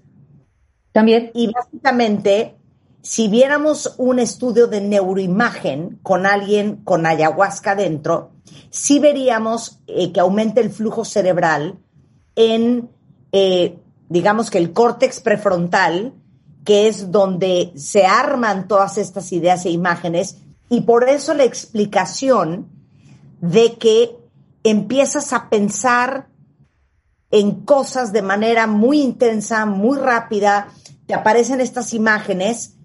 También. 0.91 1.31
Y 1.33 1.51
básicamente, 1.51 2.55
si 3.01 3.27
viéramos 3.29 3.95
un 3.97 4.19
estudio 4.19 4.67
de 4.67 4.81
neuroimagen 4.81 5.97
con 6.03 6.27
alguien 6.27 6.75
con 6.83 7.07
ayahuasca 7.07 7.73
dentro, 7.73 8.33
sí 8.69 8.99
veríamos 8.99 9.79
eh, 9.87 10.11
que 10.11 10.19
aumenta 10.19 10.61
el 10.61 10.69
flujo 10.69 11.03
cerebral 11.03 11.79
en 12.35 12.89
eh, 13.31 13.79
digamos 14.13 14.51
que 14.51 14.59
el 14.59 14.73
córtex 14.73 15.21
prefrontal, 15.21 16.13
que 16.63 16.87
es 16.87 17.11
donde 17.11 17.73
se 17.75 18.05
arman 18.05 18.67
todas 18.67 18.99
estas 18.99 19.31
ideas 19.31 19.65
e 19.65 19.71
imágenes, 19.71 20.37
y 20.69 20.81
por 20.81 21.09
eso 21.09 21.33
la 21.33 21.43
explicación 21.43 22.67
de 23.41 23.73
que 23.73 24.15
empiezas 24.63 25.33
a 25.33 25.49
pensar 25.49 26.27
en 27.31 27.65
cosas 27.65 28.13
de 28.13 28.21
manera 28.21 28.67
muy 28.67 29.01
intensa, 29.01 29.65
muy 29.65 29.97
rápida, 29.97 30.67
te 31.07 31.13
aparecen 31.13 31.61
estas 31.61 31.93
imágenes, 31.93 32.77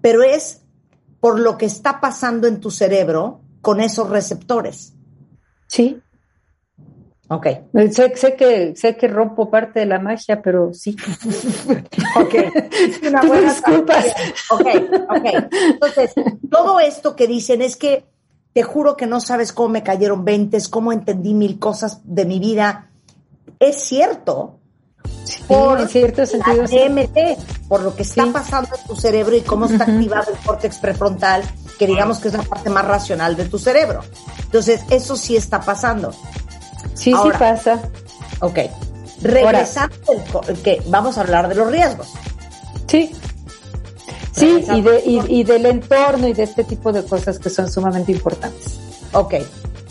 pero 0.00 0.22
es 0.22 0.62
por 1.20 1.40
lo 1.40 1.58
que 1.58 1.66
está 1.66 2.00
pasando 2.00 2.46
en 2.46 2.60
tu 2.60 2.70
cerebro 2.70 3.40
con 3.60 3.80
esos 3.80 4.08
receptores. 4.08 4.94
Sí. 5.66 6.00
Ok. 7.28 7.46
Sé, 7.90 8.16
sé, 8.16 8.36
que, 8.36 8.76
sé 8.76 8.96
que 8.96 9.08
rompo 9.08 9.50
parte 9.50 9.80
de 9.80 9.86
la 9.86 9.98
magia, 9.98 10.40
pero 10.40 10.72
sí. 10.72 10.96
ok. 12.16 12.34
Una 13.08 13.22
buena 13.22 13.52
disculpas. 13.52 14.06
Ok, 14.50 14.66
ok. 15.08 15.50
Entonces, 15.50 16.14
todo 16.48 16.78
esto 16.78 17.16
que 17.16 17.26
dicen 17.26 17.62
es 17.62 17.76
que 17.76 18.04
te 18.56 18.62
juro 18.62 18.96
que 18.96 19.06
no 19.06 19.20
sabes 19.20 19.52
cómo 19.52 19.68
me 19.68 19.82
cayeron 19.82 20.24
veintes, 20.24 20.70
cómo 20.70 20.90
entendí 20.90 21.34
mil 21.34 21.58
cosas 21.58 22.00
de 22.04 22.24
mi 22.24 22.38
vida. 22.38 22.88
Es 23.60 23.84
cierto. 23.84 24.60
por 25.46 25.86
cierto 25.88 26.24
sentido. 26.24 26.62
DMT, 26.62 27.68
por 27.68 27.82
lo 27.82 27.94
que 27.94 28.02
está 28.02 28.24
pasando 28.32 28.70
en 28.74 28.86
tu 28.86 28.96
cerebro 28.96 29.36
y 29.36 29.42
cómo 29.42 29.66
está 29.66 29.84
activado 29.84 30.32
el 30.32 30.38
córtex 30.38 30.78
prefrontal, 30.78 31.42
que 31.78 31.86
digamos 31.86 32.18
que 32.18 32.28
es 32.28 32.34
la 32.34 32.44
parte 32.44 32.70
más 32.70 32.86
racional 32.86 33.36
de 33.36 33.44
tu 33.44 33.58
cerebro. 33.58 34.00
Entonces, 34.44 34.80
eso 34.88 35.16
sí 35.16 35.36
está 35.36 35.60
pasando. 35.60 36.12
Sí, 36.94 37.12
sí 37.12 37.30
pasa. 37.38 37.82
Ok. 38.40 38.58
Regresando, 39.20 39.96
que 40.64 40.82
vamos 40.86 41.18
a 41.18 41.20
hablar 41.20 41.48
de 41.50 41.56
los 41.56 41.70
riesgos. 41.70 42.10
Sí, 42.86 43.12
Sí, 44.36 44.64
y, 44.70 44.80
de, 44.82 45.02
y, 45.28 45.44
del 45.44 45.64
entorno 45.64 46.28
y 46.28 46.34
de 46.34 46.42
este 46.42 46.64
tipo 46.64 46.92
de 46.92 47.02
cosas 47.04 47.38
que 47.38 47.48
son 47.48 47.70
sumamente 47.70 48.12
importantes. 48.12 48.78
Ok. 49.12 49.34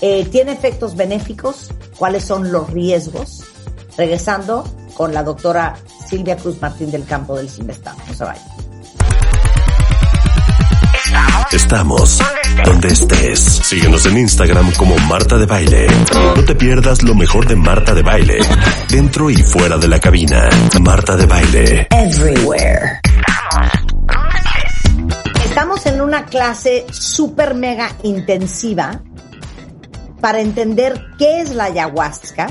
Eh, 0.02 0.28
¿Tiene 0.32 0.52
efectos 0.52 0.96
benéficos? 0.96 1.70
¿Cuáles 1.98 2.26
son 2.26 2.52
los 2.52 2.70
riesgos? 2.70 3.44
Regresando 3.98 4.64
con 4.94 5.14
la 5.14 5.24
doctora 5.24 5.76
Silvia 6.08 6.38
Cruz 6.38 6.62
Martín 6.62 6.92
del 6.92 7.06
Campo 7.06 7.36
del 7.36 7.50
Simestado. 7.50 7.98
No 8.08 8.14
se 8.14 8.24
vaya. 8.24 8.42
Estamos 11.52 12.20
donde 12.66 12.88
estés. 12.90 13.40
Síguenos 13.40 14.06
en 14.06 14.18
Instagram 14.18 14.72
como 14.74 14.98
Marta 15.08 15.38
de 15.38 15.46
Baile. 15.46 15.88
No 16.36 16.44
te 16.44 16.56
pierdas 16.56 17.02
lo 17.04 17.16
mejor 17.16 17.48
de 17.48 17.56
Marta 17.56 17.94
de 17.94 18.02
Baile. 18.02 18.40
Dentro 18.90 19.30
y 19.30 19.38
fuera 19.38 19.78
de 19.78 19.88
la 19.88 20.00
cabina. 20.00 20.50
Marta 20.82 21.16
de 21.16 21.26
Baile. 21.26 21.88
Everywhere. 21.90 23.00
Clase 26.36 26.86
súper 26.92 27.56
mega 27.56 27.96
intensiva 28.04 29.02
para 30.20 30.42
entender 30.42 31.02
qué 31.18 31.40
es 31.40 31.56
la 31.56 31.66
ayahuasca, 31.66 32.48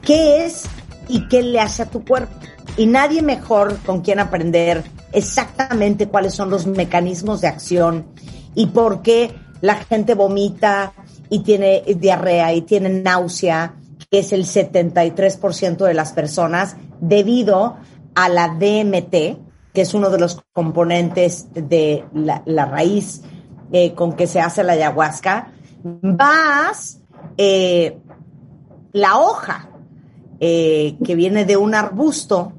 qué 0.00 0.46
es 0.46 0.62
y 1.08 1.28
qué 1.28 1.42
le 1.42 1.60
hace 1.60 1.82
a 1.82 1.90
tu 1.90 2.06
cuerpo. 2.06 2.32
Y 2.78 2.86
nadie 2.86 3.20
mejor 3.20 3.76
con 3.84 4.00
quien 4.00 4.18
aprender 4.18 4.82
exactamente 5.12 6.08
cuáles 6.08 6.32
son 6.32 6.48
los 6.48 6.66
mecanismos 6.66 7.42
de 7.42 7.48
acción 7.48 8.06
y 8.54 8.68
por 8.68 9.02
qué 9.02 9.30
la 9.60 9.74
gente 9.74 10.14
vomita 10.14 10.94
y 11.28 11.40
tiene 11.40 11.82
diarrea 11.98 12.54
y 12.54 12.62
tiene 12.62 12.88
náusea, 12.88 13.74
que 14.10 14.20
es 14.20 14.32
el 14.32 14.46
73% 14.46 15.84
de 15.84 15.92
las 15.92 16.12
personas, 16.12 16.76
debido 16.98 17.76
a 18.14 18.30
la 18.30 18.48
DMT, 18.48 19.47
que 19.78 19.82
es 19.82 19.94
uno 19.94 20.10
de 20.10 20.18
los 20.18 20.42
componentes 20.52 21.46
de 21.54 22.04
la, 22.12 22.66
raíz 22.66 23.22
eh, 23.70 23.94
con 23.94 24.14
que 24.14 24.26
se 24.26 24.40
hace 24.40 24.64
la 24.64 24.72
ayahuasca, 24.72 25.52
más 26.02 27.00
eh, 27.36 27.96
la 28.90 29.20
hoja 29.20 29.70
eh, 30.40 30.98
que 31.04 31.14
viene 31.14 31.44
de 31.44 31.56
un 31.56 31.76
arbusto 31.76 32.54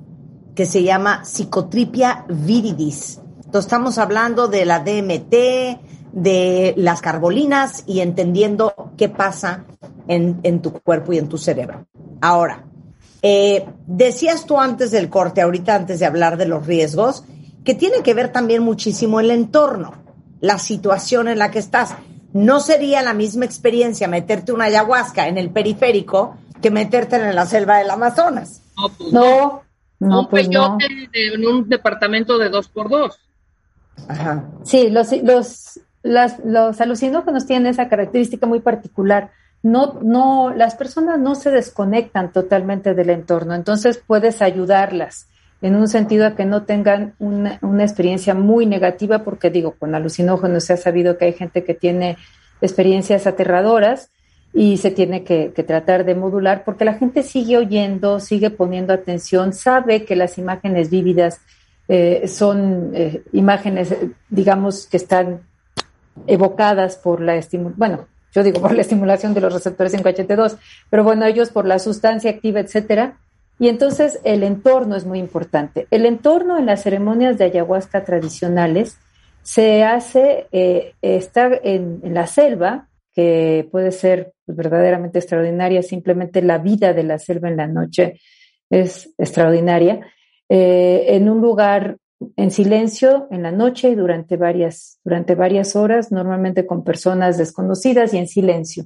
que 0.55 0.65
se 0.65 0.83
llama 0.83 1.25
Psicotripia 1.25 2.23
viridis. 2.29 3.19
Entonces 3.35 3.65
estamos 3.65 3.97
hablando 3.97 4.47
de 4.47 4.63
la 4.63 4.79
DMT, 4.79 6.13
de 6.13 6.73
las 6.77 7.01
carbolinas 7.01 7.83
y 7.85 7.99
entendiendo 7.99 8.93
qué 8.95 9.09
pasa 9.09 9.65
en, 10.07 10.39
en 10.43 10.61
tu 10.61 10.71
cuerpo 10.71 11.11
y 11.11 11.17
en 11.17 11.27
tu 11.27 11.37
cerebro. 11.37 11.85
Ahora, 12.21 12.63
eh, 13.21 13.65
decías 13.85 14.45
tú 14.45 14.59
antes 14.59 14.91
del 14.91 15.09
corte, 15.09 15.41
ahorita 15.41 15.75
antes 15.75 15.99
de 15.99 16.05
hablar 16.05 16.37
de 16.37 16.47
los 16.47 16.65
riesgos, 16.65 17.23
que 17.63 17.75
tiene 17.75 18.01
que 18.03 18.13
ver 18.13 18.31
también 18.31 18.63
muchísimo 18.63 19.19
el 19.19 19.31
entorno, 19.31 19.93
la 20.39 20.57
situación 20.57 21.27
en 21.27 21.39
la 21.39 21.51
que 21.51 21.59
estás. 21.59 21.95
No 22.31 22.59
sería 22.59 23.01
la 23.01 23.13
misma 23.13 23.45
experiencia 23.45 24.07
meterte 24.07 24.51
una 24.51 24.65
ayahuasca 24.65 25.27
en 25.27 25.37
el 25.37 25.49
periférico 25.49 26.37
que 26.61 26.71
meterte 26.71 27.15
en 27.15 27.35
la 27.35 27.45
selva 27.45 27.77
del 27.77 27.89
Amazonas. 27.89 28.61
No, 28.77 28.89
pues 28.89 29.11
no, 29.11 29.63
no, 29.99 30.19
un 30.21 30.29
pues 30.29 30.47
en 30.47 31.45
un 31.45 31.67
departamento 31.67 32.37
de 32.37 32.49
dos 32.49 32.69
por 32.69 32.89
dos. 32.89 33.19
Ajá. 34.07 34.45
Sí, 34.63 34.89
los, 34.89 35.11
los, 35.23 35.79
las, 36.03 36.39
los 36.45 36.79
alucinógenos 36.79 37.45
tienen 37.45 37.67
esa 37.67 37.89
característica 37.89 38.47
muy 38.47 38.61
particular 38.61 39.31
no, 39.61 39.99
no, 40.01 40.53
las 40.53 40.75
personas 40.75 41.19
no 41.19 41.35
se 41.35 41.51
desconectan 41.51 42.31
totalmente 42.31 42.93
del 42.93 43.09
entorno, 43.09 43.55
entonces 43.55 44.01
puedes 44.05 44.41
ayudarlas 44.41 45.27
en 45.61 45.75
un 45.75 45.87
sentido 45.87 46.25
a 46.25 46.35
que 46.35 46.45
no 46.45 46.63
tengan 46.63 47.15
una, 47.19 47.59
una 47.61 47.83
experiencia 47.83 48.33
muy 48.33 48.65
negativa, 48.65 49.23
porque 49.23 49.49
digo, 49.49 49.73
con 49.77 49.93
alucinógenos 49.93 50.63
se 50.63 50.73
ha 50.73 50.77
sabido 50.77 51.17
que 51.17 51.25
hay 51.25 51.33
gente 51.33 51.63
que 51.65 51.73
tiene 51.73 52.17
experiencias 52.61 53.27
aterradoras 53.27 54.09
y 54.53 54.77
se 54.77 54.91
tiene 54.91 55.23
que, 55.23 55.49
tratar 55.49 56.05
de 56.05 56.15
modular, 56.15 56.63
porque 56.63 56.85
la 56.85 56.95
gente 56.95 57.23
sigue 57.23 57.57
oyendo, 57.57 58.19
sigue 58.19 58.49
poniendo 58.49 58.93
atención, 58.93 59.53
sabe 59.53 60.05
que 60.05 60.15
las 60.15 60.37
imágenes 60.37 60.89
vívidas 60.89 61.41
eh, 61.87 62.27
son 62.27 62.91
eh, 62.93 63.23
imágenes, 63.33 63.95
digamos, 64.29 64.87
que 64.87 64.97
están 64.97 65.41
evocadas 66.25 66.97
por 66.97 67.21
la 67.21 67.35
estimulación, 67.35 67.77
bueno, 67.77 68.07
yo 68.33 68.43
digo 68.43 68.61
por 68.61 68.73
la 68.73 68.81
estimulación 68.81 69.33
de 69.33 69.41
los 69.41 69.53
receptores 69.53 69.93
5HT2, 69.93 70.57
pero 70.89 71.03
bueno, 71.03 71.25
ellos 71.25 71.49
por 71.49 71.65
la 71.65 71.79
sustancia 71.79 72.31
activa, 72.31 72.59
etcétera. 72.59 73.17
Y 73.59 73.67
entonces 73.67 74.21
el 74.23 74.43
entorno 74.43 74.95
es 74.95 75.05
muy 75.05 75.19
importante. 75.19 75.87
El 75.91 76.05
entorno 76.05 76.57
en 76.57 76.65
las 76.65 76.83
ceremonias 76.83 77.37
de 77.37 77.45
ayahuasca 77.45 78.05
tradicionales 78.05 78.97
se 79.41 79.83
hace, 79.83 80.47
eh, 80.51 80.93
estar 81.01 81.59
en, 81.63 82.01
la 82.03 82.25
selva, 82.27 82.87
que 83.13 83.67
puede 83.69 83.91
ser 83.91 84.33
verdaderamente 84.47 85.19
extraordinaria, 85.19 85.81
simplemente 85.83 86.41
la 86.41 86.57
vida 86.57 86.93
de 86.93 87.03
la 87.03 87.19
selva 87.19 87.49
en 87.49 87.57
la 87.57 87.67
noche 87.67 88.19
es 88.69 89.09
extraordinaria, 89.17 90.07
eh, 90.47 91.05
en 91.09 91.29
un 91.29 91.41
lugar 91.41 91.97
en 92.35 92.51
silencio 92.51 93.27
en 93.31 93.43
la 93.43 93.51
noche 93.51 93.89
y 93.89 93.95
durante 93.95 94.37
varias, 94.37 94.99
durante 95.03 95.35
varias 95.35 95.75
horas, 95.75 96.11
normalmente 96.11 96.65
con 96.65 96.83
personas 96.83 97.37
desconocidas 97.37 98.13
y 98.13 98.17
en 98.17 98.27
silencio. 98.27 98.85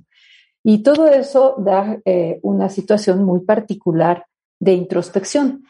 Y 0.64 0.84
todo 0.84 1.08
eso 1.08 1.56
da 1.58 2.00
eh, 2.06 2.40
una 2.42 2.70
situación 2.70 3.24
muy 3.24 3.42
particular 3.42 4.26
de 4.60 4.74
introspección, 4.74 5.66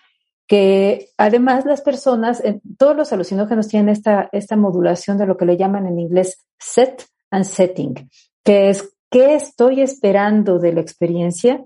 que 0.45 1.09
además 1.17 1.65
las 1.65 1.81
personas, 1.81 2.43
todos 2.77 2.95
los 2.95 3.11
alucinógenos 3.11 3.67
tienen 3.67 3.89
esta, 3.89 4.29
esta 4.31 4.55
modulación 4.55 5.17
de 5.17 5.25
lo 5.25 5.37
que 5.37 5.45
le 5.45 5.57
llaman 5.57 5.87
en 5.87 5.99
inglés 5.99 6.45
set 6.59 7.07
and 7.31 7.45
setting, 7.45 8.09
que 8.43 8.69
es 8.69 8.93
qué 9.09 9.35
estoy 9.35 9.81
esperando 9.81 10.59
de 10.59 10.73
la 10.73 10.81
experiencia 10.81 11.63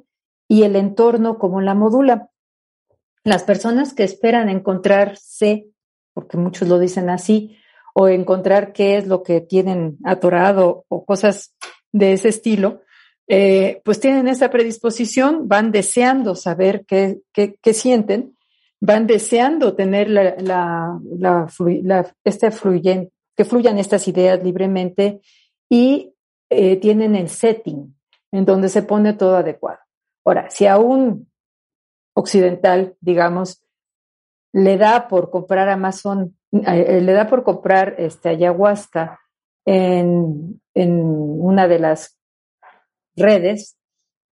y 0.48 0.64
el 0.64 0.76
entorno 0.76 1.38
como 1.38 1.60
la 1.60 1.74
modula. 1.74 2.30
Las 3.24 3.44
personas 3.44 3.94
que 3.94 4.04
esperan 4.04 4.48
encontrarse 4.48 5.68
porque 6.18 6.36
muchos 6.36 6.68
lo 6.68 6.80
dicen 6.80 7.12
así, 7.12 7.60
o 7.94 8.08
encontrar 8.08 8.74
qué 8.74 8.98
es 8.98 9.06
lo 9.06 9.22
que 9.22 9.40
tienen 9.40 10.00
atorado 10.04 10.84
o 10.88 11.06
cosas 11.06 11.56
de 11.92 12.14
ese 12.14 12.30
estilo, 12.30 12.82
eh, 13.28 13.84
pues 13.86 14.00
tienen 14.00 14.28
esa 14.28 14.50
predisposición, 14.50 15.48
van 15.48 15.72
deseando 15.72 16.34
saber 16.34 16.86
qué, 16.88 17.20
qué, 17.32 17.74
sienten, 17.76 18.36
van 18.82 19.06
deseando 19.06 19.76
tener 19.76 20.10
la, 20.10 20.34
la, 20.40 22.16
este 22.24 22.50
fluyen, 22.50 23.12
que 23.36 23.46
fluyan 23.46 23.78
estas 23.78 24.08
ideas 24.08 24.44
libremente 24.44 25.22
y 25.70 26.16
eh, 26.50 26.78
tienen 26.78 27.16
el 27.16 27.30
setting 27.30 27.96
en 28.32 28.44
donde 28.44 28.70
se 28.70 28.82
pone 28.82 29.14
todo 29.14 29.36
adecuado. 29.36 29.82
Ahora, 30.26 30.50
si 30.50 30.66
a 30.66 30.80
un 30.80 31.30
occidental, 32.16 32.96
digamos, 33.02 33.62
le 34.54 34.78
da 34.78 35.08
por 35.08 35.30
comprar 35.30 35.70
Amazon, 35.70 36.38
eh, 36.52 37.02
le 37.02 37.14
da 37.14 37.28
por 37.28 37.44
comprar 37.44 37.96
este 37.98 38.30
ayahuasca 38.30 39.20
en, 39.66 40.62
en 40.74 41.02
una 41.02 41.68
de 41.68 41.80
las 41.80 42.18
redes, 43.16 43.78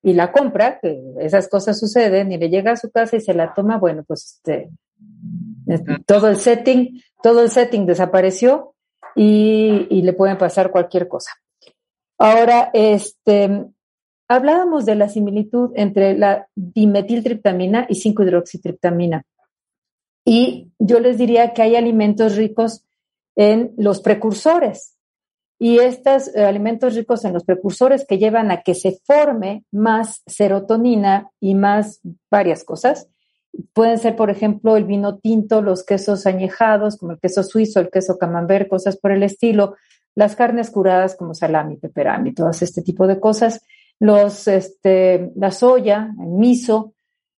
y 0.05 0.13
la 0.13 0.31
compra, 0.31 0.79
que 0.79 1.01
esas 1.19 1.49
cosas 1.49 1.79
suceden, 1.79 2.31
y 2.31 2.37
le 2.37 2.49
llega 2.49 2.73
a 2.73 2.77
su 2.77 2.91
casa 2.91 3.15
y 3.15 3.21
se 3.21 3.33
la 3.33 3.55
toma, 3.55 3.79
bueno, 3.79 4.03
pues 4.05 4.39
este, 4.39 4.69
todo 6.05 6.29
el 6.29 6.37
setting, 6.37 7.01
todo 7.23 7.41
el 7.41 7.49
setting 7.49 7.87
desapareció 7.87 8.75
y, 9.15 9.87
y 9.89 10.03
le 10.03 10.13
pueden 10.13 10.37
pasar 10.37 10.69
cualquier 10.69 11.07
cosa. 11.07 11.31
Ahora, 12.19 12.69
este, 12.73 13.65
hablábamos 14.27 14.85
de 14.85 14.93
la 14.93 15.09
similitud 15.09 15.71
entre 15.75 16.15
la 16.15 16.47
dimetiltriptamina 16.55 17.87
y 17.89 17.95
5-hidroxitriptamina. 17.95 19.23
Y 20.25 20.71
yo 20.79 20.99
les 20.99 21.17
diría 21.17 21.53
que 21.53 21.61
hay 21.61 21.75
alimentos 21.75 22.35
ricos 22.35 22.83
en 23.35 23.73
los 23.77 24.01
precursores. 24.01 24.95
Y 25.57 25.79
estos 25.79 26.35
eh, 26.35 26.43
alimentos 26.43 26.95
ricos 26.95 27.23
en 27.23 27.33
los 27.33 27.45
precursores 27.45 28.05
que 28.05 28.17
llevan 28.17 28.51
a 28.51 28.61
que 28.61 28.75
se 28.75 28.99
forme 29.05 29.63
más 29.71 30.21
serotonina 30.25 31.29
y 31.39 31.55
más 31.55 32.01
varias 32.29 32.63
cosas, 32.63 33.07
pueden 33.73 33.97
ser, 33.97 34.15
por 34.15 34.29
ejemplo, 34.29 34.75
el 34.75 34.83
vino 34.83 35.17
tinto, 35.19 35.61
los 35.61 35.85
quesos 35.85 36.25
añejados, 36.25 36.97
como 36.97 37.13
el 37.13 37.19
queso 37.19 37.43
suizo, 37.43 37.79
el 37.79 37.89
queso 37.89 38.17
camembert, 38.17 38.67
cosas 38.67 38.97
por 38.97 39.11
el 39.11 39.23
estilo, 39.23 39.75
las 40.13 40.35
carnes 40.35 40.71
curadas 40.71 41.15
como 41.15 41.33
salami, 41.33 41.77
peperami, 41.77 42.33
todas 42.33 42.61
este 42.61 42.81
tipo 42.81 43.07
de 43.07 43.19
cosas, 43.19 43.61
los, 43.99 44.47
este, 44.47 45.31
la 45.35 45.51
soya, 45.51 46.13
el 46.19 46.31
miso, 46.31 46.93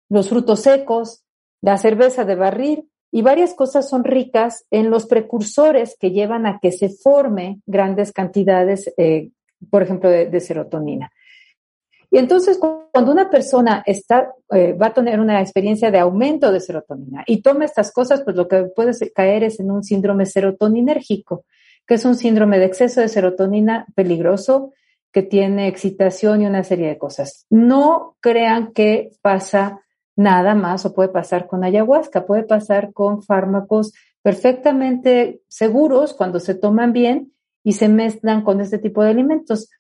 los 0.09 0.29
frutos 0.29 0.61
secos, 0.61 1.26
la 1.67 1.79
cerveza 1.79 2.25
de 2.25 2.37
barril 2.37 2.89
y 3.11 3.23
varias 3.23 3.53
cosas 3.53 3.89
son 3.89 4.05
ricas 4.05 4.65
en 4.71 4.89
los 4.89 5.07
precursores 5.07 5.97
que 5.99 6.13
llevan 6.13 6.47
a 6.47 6.61
que 6.63 6.71
se 6.71 6.91
forme 6.91 7.61
grandes 7.67 8.13
cantidades, 8.13 8.95
eh, 8.97 9.31
por 9.69 9.83
ejemplo, 9.83 10.09
de, 10.09 10.41
serotonina. 10.41 11.11
Y 12.09 12.19
entonces, 12.19 12.61
cuando 12.61 13.11
una 13.11 13.29
persona 13.29 13.83
está, 13.85 14.33
eh, 14.53 14.75
va 14.75 14.87
a 14.87 14.95
tener 14.95 15.19
una 15.19 15.41
experiencia 15.41 15.91
de 15.91 15.99
aumento 15.99 16.53
de 16.53 16.61
serotonina 16.61 17.25
y 17.27 17.43
toma 17.43 17.65
estas 17.65 17.93
cosas, 17.93 18.23
pues 18.23 18.37
lo 18.37 18.47
que 18.47 18.67
puede 18.67 18.93
caer 19.11 19.43
es 19.43 19.59
en 19.59 19.73
un 19.73 19.83
síndrome 19.83 20.25
serotoninérgico, 20.25 21.47
que 21.85 21.95
es 21.95 22.05
un 22.05 22.15
síndrome 22.15 22.61
de 22.61 22.67
exceso 22.67 23.01
de 23.01 23.09
serotonina 23.09 23.87
peligroso 23.97 24.73
que 25.11 25.23
tiene 25.23 25.67
excitación 25.67 26.43
y 26.43 26.47
una 26.47 26.63
serie 26.63 26.87
de 26.87 26.99
cosas. 26.99 27.45
No 27.51 28.15
crean 28.21 28.73
que 28.73 29.11
pasa 29.21 29.81
nada 30.17 30.55
más 30.55 30.85
o 30.87 30.95
puede 30.95 31.11
pasar 31.11 31.47
con 31.47 31.63
ayahuasca, 31.63 32.27
puede 32.27 32.43
pasar 32.43 32.93
con 32.93 33.23
fármacos 33.23 33.93
perfectamente 34.23 35.43
seguros 35.47 36.15
cuando 36.15 36.41
se 36.41 36.55
toman 36.55 36.93
bien 36.93 37.33
y 37.63 37.75
se 37.75 37.89
mezclan 37.89 38.43
con 38.43 38.61
este 38.61 38.79
tipo 38.79 39.03
de 39.03 39.11
alimentos. 39.11 39.71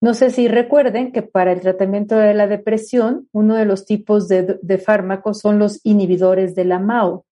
No 0.00 0.12
sé 0.12 0.30
si 0.30 0.48
recuerden 0.48 1.12
que 1.12 1.22
para 1.22 1.52
el 1.52 1.62
tratamiento 1.62 2.16
de 2.16 2.34
la 2.34 2.46
depresión, 2.46 3.28
uno 3.32 3.54
de 3.54 3.64
los 3.64 3.86
tipos 3.86 4.28
de, 4.28 4.78
fármacos 4.84 5.40
son 5.40 5.58
los 5.58 5.80
inhibidores 5.84 6.54
de 6.54 6.66
la 6.66 6.78
MAO. 6.78 7.24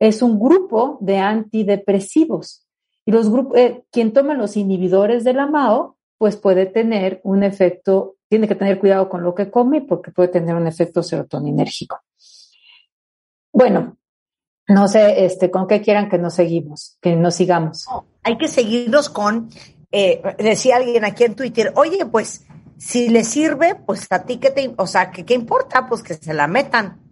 Es 0.00 0.22
un 0.22 0.40
grupo 0.40 0.98
de 1.00 1.18
antidepresivos. 1.18 2.66
Y 3.06 3.12
los 3.12 3.30
eh, 3.54 3.84
quien 3.92 4.12
toma 4.12 4.34
los 4.34 4.56
inhibidores 4.56 5.22
de 5.22 5.34
la 5.34 5.46
MAO 5.46 5.93
pues 6.24 6.36
puede 6.36 6.64
tener 6.64 7.20
un 7.22 7.42
efecto, 7.42 8.16
tiene 8.30 8.48
que 8.48 8.54
tener 8.54 8.78
cuidado 8.78 9.10
con 9.10 9.22
lo 9.22 9.34
que 9.34 9.50
come 9.50 9.82
porque 9.82 10.10
puede 10.10 10.30
tener 10.30 10.54
un 10.54 10.66
efecto 10.66 11.02
serotoninérgico. 11.02 12.00
Bueno, 13.52 13.98
no 14.66 14.88
sé 14.88 15.26
este, 15.26 15.50
con 15.50 15.66
qué 15.66 15.82
quieran 15.82 16.08
que 16.08 16.16
nos 16.16 16.32
seguimos, 16.32 16.96
que 17.02 17.14
nos 17.14 17.34
sigamos. 17.34 17.84
hay 18.22 18.38
que 18.38 18.48
seguirnos 18.48 19.10
con, 19.10 19.50
eh, 19.92 20.22
decía 20.38 20.76
alguien 20.76 21.04
aquí 21.04 21.24
en 21.24 21.34
Twitter, 21.34 21.74
oye, 21.76 22.06
pues 22.06 22.46
si 22.78 23.10
le 23.10 23.22
sirve, 23.22 23.74
pues 23.74 24.06
a 24.08 24.24
ti 24.24 24.38
que 24.38 24.50
te, 24.50 24.72
o 24.78 24.86
sea, 24.86 25.10
que 25.10 25.26
qué 25.26 25.34
importa, 25.34 25.86
pues 25.86 26.02
que 26.02 26.14
se 26.14 26.32
la 26.32 26.46
metan. 26.46 27.02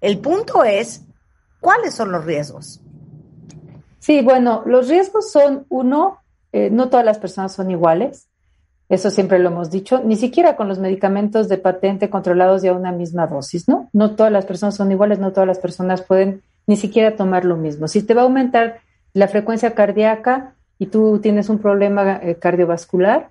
El 0.00 0.20
punto 0.20 0.62
es, 0.62 1.02
¿cuáles 1.60 1.96
son 1.96 2.12
los 2.12 2.24
riesgos? 2.24 2.80
Sí, 3.98 4.22
bueno, 4.22 4.62
los 4.66 4.88
riesgos 4.88 5.32
son, 5.32 5.66
uno, 5.68 6.20
eh, 6.52 6.70
no 6.70 6.90
todas 6.90 7.04
las 7.04 7.18
personas 7.18 7.52
son 7.52 7.72
iguales. 7.72 8.28
Eso 8.92 9.10
siempre 9.10 9.38
lo 9.38 9.48
hemos 9.48 9.70
dicho, 9.70 10.02
ni 10.04 10.16
siquiera 10.16 10.54
con 10.54 10.68
los 10.68 10.78
medicamentos 10.78 11.48
de 11.48 11.56
patente 11.56 12.10
controlados 12.10 12.60
de 12.60 12.72
una 12.72 12.92
misma 12.92 13.26
dosis, 13.26 13.66
¿no? 13.66 13.88
No 13.94 14.16
todas 14.16 14.30
las 14.30 14.44
personas 14.44 14.74
son 14.74 14.92
iguales, 14.92 15.18
no 15.18 15.32
todas 15.32 15.46
las 15.46 15.58
personas 15.58 16.02
pueden 16.02 16.42
ni 16.66 16.76
siquiera 16.76 17.16
tomar 17.16 17.46
lo 17.46 17.56
mismo. 17.56 17.88
Si 17.88 18.02
te 18.02 18.12
va 18.12 18.20
a 18.20 18.24
aumentar 18.24 18.80
la 19.14 19.28
frecuencia 19.28 19.74
cardíaca 19.74 20.52
y 20.78 20.88
tú 20.88 21.20
tienes 21.20 21.48
un 21.48 21.58
problema 21.58 22.20
eh, 22.22 22.34
cardiovascular, 22.34 23.30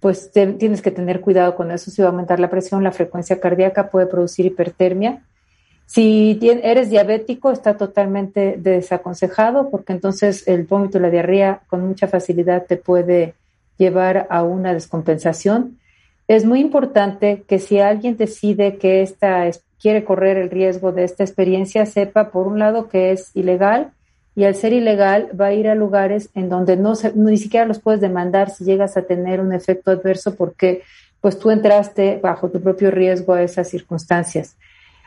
pues 0.00 0.32
tienes 0.32 0.82
que 0.82 0.90
tener 0.90 1.20
cuidado 1.20 1.54
con 1.54 1.70
eso. 1.70 1.92
Si 1.92 2.02
va 2.02 2.08
a 2.08 2.10
aumentar 2.10 2.40
la 2.40 2.50
presión, 2.50 2.82
la 2.82 2.90
frecuencia 2.90 3.38
cardíaca 3.38 3.90
puede 3.90 4.08
producir 4.08 4.46
hipertermia. 4.46 5.22
Si 5.86 6.40
eres 6.42 6.90
diabético, 6.90 7.52
está 7.52 7.76
totalmente 7.76 8.56
desaconsejado 8.58 9.70
porque 9.70 9.92
entonces 9.92 10.48
el 10.48 10.64
vómito 10.64 10.98
y 10.98 11.02
la 11.02 11.10
diarrea 11.10 11.60
con 11.68 11.86
mucha 11.86 12.08
facilidad 12.08 12.66
te 12.66 12.76
puede 12.76 13.36
llevar 13.78 14.26
a 14.28 14.42
una 14.42 14.74
descompensación. 14.74 15.78
Es 16.26 16.44
muy 16.44 16.60
importante 16.60 17.44
que 17.46 17.58
si 17.58 17.78
alguien 17.78 18.16
decide 18.16 18.76
que 18.76 19.00
esta 19.02 19.48
quiere 19.80 20.04
correr 20.04 20.36
el 20.36 20.50
riesgo 20.50 20.92
de 20.92 21.04
esta 21.04 21.24
experiencia, 21.24 21.86
sepa 21.86 22.30
por 22.30 22.46
un 22.46 22.58
lado 22.58 22.88
que 22.88 23.12
es 23.12 23.30
ilegal 23.34 23.92
y 24.34 24.44
al 24.44 24.54
ser 24.54 24.72
ilegal 24.72 25.30
va 25.40 25.46
a 25.46 25.52
ir 25.52 25.68
a 25.68 25.74
lugares 25.74 26.30
en 26.34 26.48
donde 26.48 26.76
no, 26.76 26.92
ni 27.14 27.38
siquiera 27.38 27.66
los 27.66 27.78
puedes 27.78 28.00
demandar 28.00 28.50
si 28.50 28.64
llegas 28.64 28.96
a 28.96 29.02
tener 29.02 29.40
un 29.40 29.52
efecto 29.52 29.90
adverso 29.90 30.34
porque 30.34 30.82
pues 31.20 31.38
tú 31.38 31.50
entraste 31.50 32.20
bajo 32.22 32.48
tu 32.48 32.60
propio 32.60 32.90
riesgo 32.90 33.34
a 33.34 33.42
esas 33.42 33.68
circunstancias. 33.68 34.56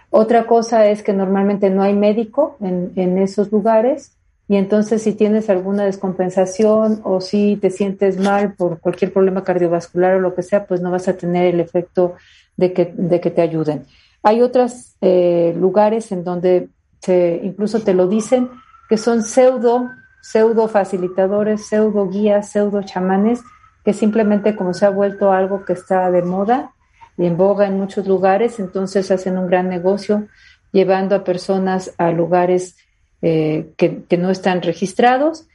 Otra 0.10 0.45
cosa 0.45 0.88
es 0.88 1.03
que 1.03 1.13
normalmente 1.13 1.69
no 1.69 1.84
hay 1.84 1.93
médico 1.93 2.57
en, 2.60 2.91
en 2.95 3.17
esos 3.17 3.51
lugares 3.51 4.12
y 4.52 4.58
entonces 4.58 5.02
si 5.02 5.14
tienes 5.14 5.50
alguna 5.50 5.86
descompensación 5.86 7.00
o 7.06 7.22
si 7.22 7.56
te 7.56 7.70
sientes 7.70 8.20
mal 8.20 8.54
por 8.54 8.82
cualquier 8.82 9.14
problema 9.14 9.46
cardiovascular 9.46 10.16
o 10.16 10.20
lo 10.20 10.36
que 10.36 10.44
sea, 10.44 10.66
pues 10.66 10.82
no 10.82 10.92
vas 10.92 11.08
a 11.08 11.14
tener 11.14 11.46
el 11.46 11.62
efecto 11.62 12.16
de 12.58 12.74
que, 12.74 12.94
de 12.94 13.22
que 13.22 13.32
te 13.32 13.42
ayuden. 13.42 13.86
Hay 14.22 14.42
otros 14.42 14.98
eh, 15.00 15.56
lugares 15.58 16.12
en 16.12 16.26
donde 16.26 16.68
se, 17.00 17.40
incluso 17.42 17.80
te 17.80 17.94
lo 17.94 18.10
dicen, 18.10 18.50
que 18.90 18.98
son 18.98 19.24
pseudo, 19.24 19.90
pseudo 20.22 20.68
facilitadores, 20.68 21.68
pseudo 21.68 22.10
guías, 22.10 22.50
pseudo 22.50 22.82
chamanes, 22.84 23.40
que 23.86 23.94
simplemente 23.94 24.58
como 24.58 24.74
se 24.74 24.86
ha 24.86 24.90
vuelto 24.90 25.32
algo 25.32 25.64
que 25.64 25.72
está 25.72 26.12
de 26.12 26.24
moda 26.24 26.74
y 27.18 27.26
en 27.26 27.38
boga 27.38 27.68
en 27.68 27.78
muchos 27.78 28.06
lugares, 28.06 28.60
entonces 28.60 29.12
hacen 29.12 29.38
un 29.38 29.48
gran 29.48 29.70
negocio 29.70 30.28
llevando 30.74 31.16
a 31.16 31.24
personas 31.24 31.94
a 31.98 32.12
lugares 32.12 32.76
eh, 33.21 33.67
que, 33.77 34.17
no 34.17 34.29
están 34.29 34.62
registrados. 34.62 35.45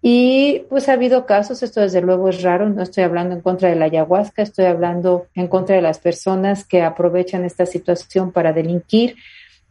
Y 0.00 0.62
pues 0.68 0.88
ha 0.88 0.92
habido 0.92 1.26
casos, 1.26 1.62
esto 1.62 1.80
desde 1.80 2.00
luego 2.00 2.28
es 2.28 2.42
raro, 2.42 2.68
no 2.68 2.82
estoy 2.82 3.02
hablando 3.02 3.34
en 3.34 3.40
contra 3.40 3.68
de 3.68 3.74
la 3.74 3.86
ayahuasca, 3.86 4.42
estoy 4.42 4.66
hablando 4.66 5.26
en 5.34 5.48
contra 5.48 5.74
de 5.74 5.82
las 5.82 5.98
personas 5.98 6.64
que 6.64 6.82
aprovechan 6.82 7.44
esta 7.44 7.66
situación 7.66 8.30
para 8.30 8.52
delinquir, 8.52 9.16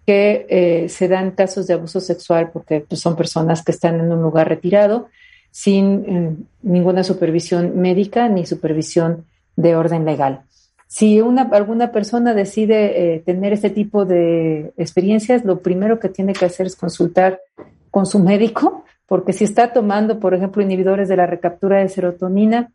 que 0.05 0.45
eh, 0.49 0.89
se 0.89 1.07
dan 1.07 1.31
casos 1.31 1.67
de 1.67 1.75
abuso 1.75 2.01
sexual 2.01 2.49
porque 2.51 2.81
pues, 2.81 2.99
son 2.99 3.15
personas 3.15 3.63
que 3.63 3.71
están 3.71 3.99
en 4.01 4.11
un 4.11 4.21
lugar 4.21 4.49
retirado 4.49 5.07
sin 5.51 6.05
eh, 6.07 6.35
ninguna 6.61 7.03
supervisión 7.03 7.79
médica 7.79 8.27
ni 8.29 8.45
supervisión 8.45 9.25
de 9.55 9.75
orden 9.75 10.05
legal. 10.05 10.41
Si 10.87 11.19
una, 11.21 11.43
alguna 11.43 11.91
persona 11.91 12.33
decide 12.33 13.15
eh, 13.15 13.19
tener 13.19 13.53
este 13.53 13.69
tipo 13.69 14.05
de 14.05 14.71
experiencias, 14.77 15.43
lo 15.43 15.59
primero 15.59 15.99
que 15.99 16.09
tiene 16.09 16.33
que 16.33 16.45
hacer 16.45 16.65
es 16.67 16.75
consultar 16.75 17.41
con 17.91 18.05
su 18.05 18.19
médico, 18.19 18.85
porque 19.05 19.33
si 19.33 19.43
está 19.43 19.73
tomando, 19.73 20.19
por 20.19 20.33
ejemplo, 20.33 20.61
inhibidores 20.61 21.09
de 21.09 21.17
la 21.17 21.25
recaptura 21.25 21.79
de 21.79 21.89
serotonina 21.89 22.71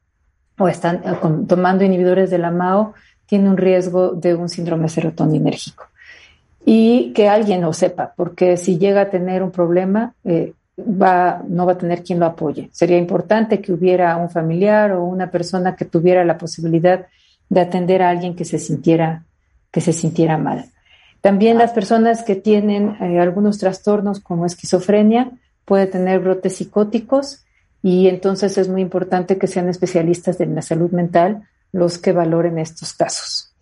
o 0.59 0.69
están 0.69 0.97
eh, 0.97 1.15
tomando 1.49 1.85
inhibidores 1.85 2.31
de 2.31 2.39
la 2.39 2.51
MAO, 2.51 2.93
tiene 3.25 3.49
un 3.49 3.57
riesgo 3.57 4.13
de 4.13 4.35
un 4.35 4.49
síndrome 4.49 4.89
serotoninérgico. 4.89 5.85
Y 6.65 7.13
que 7.15 7.29
alguien 7.29 7.63
lo 7.63 7.73
sepa, 7.73 8.13
porque 8.15 8.57
si 8.57 8.79
llega 8.79 9.03
a 9.03 9.11
tener 9.11 9.43
un 9.43 9.51
problema, 9.51 10.15
eh, 10.25 10.53
no 10.77 11.67
va 11.67 11.73
a 11.73 11.79
tener 11.79 12.03
quien 12.03 12.21
lo 12.21 12.27
apoye. 12.27 12.69
Sería 12.73 12.99
importante 12.99 13.61
que 13.61 13.73
hubiera 13.73 14.17
un 14.17 14.31
familiar 14.31 14.93
o 14.93 15.05
una 15.05 15.31
persona 15.31 15.77
que 15.77 15.85
tuviera 15.87 16.25
la 16.25 16.39
posibilidad 16.39 17.01
de 17.01 17.07
atender 17.61 18.03
a 18.03 18.11
alguien 18.11 18.35
que 18.35 18.45
se 18.45 18.59
sintiera, 18.59 19.25
que 19.71 19.81
se 19.81 19.93
sintiera 19.93 20.39
mal. 20.39 20.71
También 21.21 21.59
las 21.59 21.73
personas 21.73 22.23
que 22.23 22.35
tienen 22.35 22.97
eh, 23.01 23.21
algunos 23.21 23.59
trastornos 23.59 24.21
como 24.21 24.45
esquizofrenia 24.45 25.31
pueden 25.65 25.91
tener 25.91 26.21
brotes 26.21 26.57
psicóticos 26.57 27.45
y 27.83 28.09
entonces 28.09 28.59
es 28.59 28.69
muy 28.69 28.81
importante 28.81 29.39
que 29.39 29.47
sean 29.47 29.69
especialistas 29.69 30.39
de 30.39 30.47
la 30.47 30.63
salud 30.63 30.91
mental 30.91 31.49
los 31.73 31.99
que 31.99 32.13
valoren 32.13 32.59
estos 32.59 32.93
casos. 32.93 33.55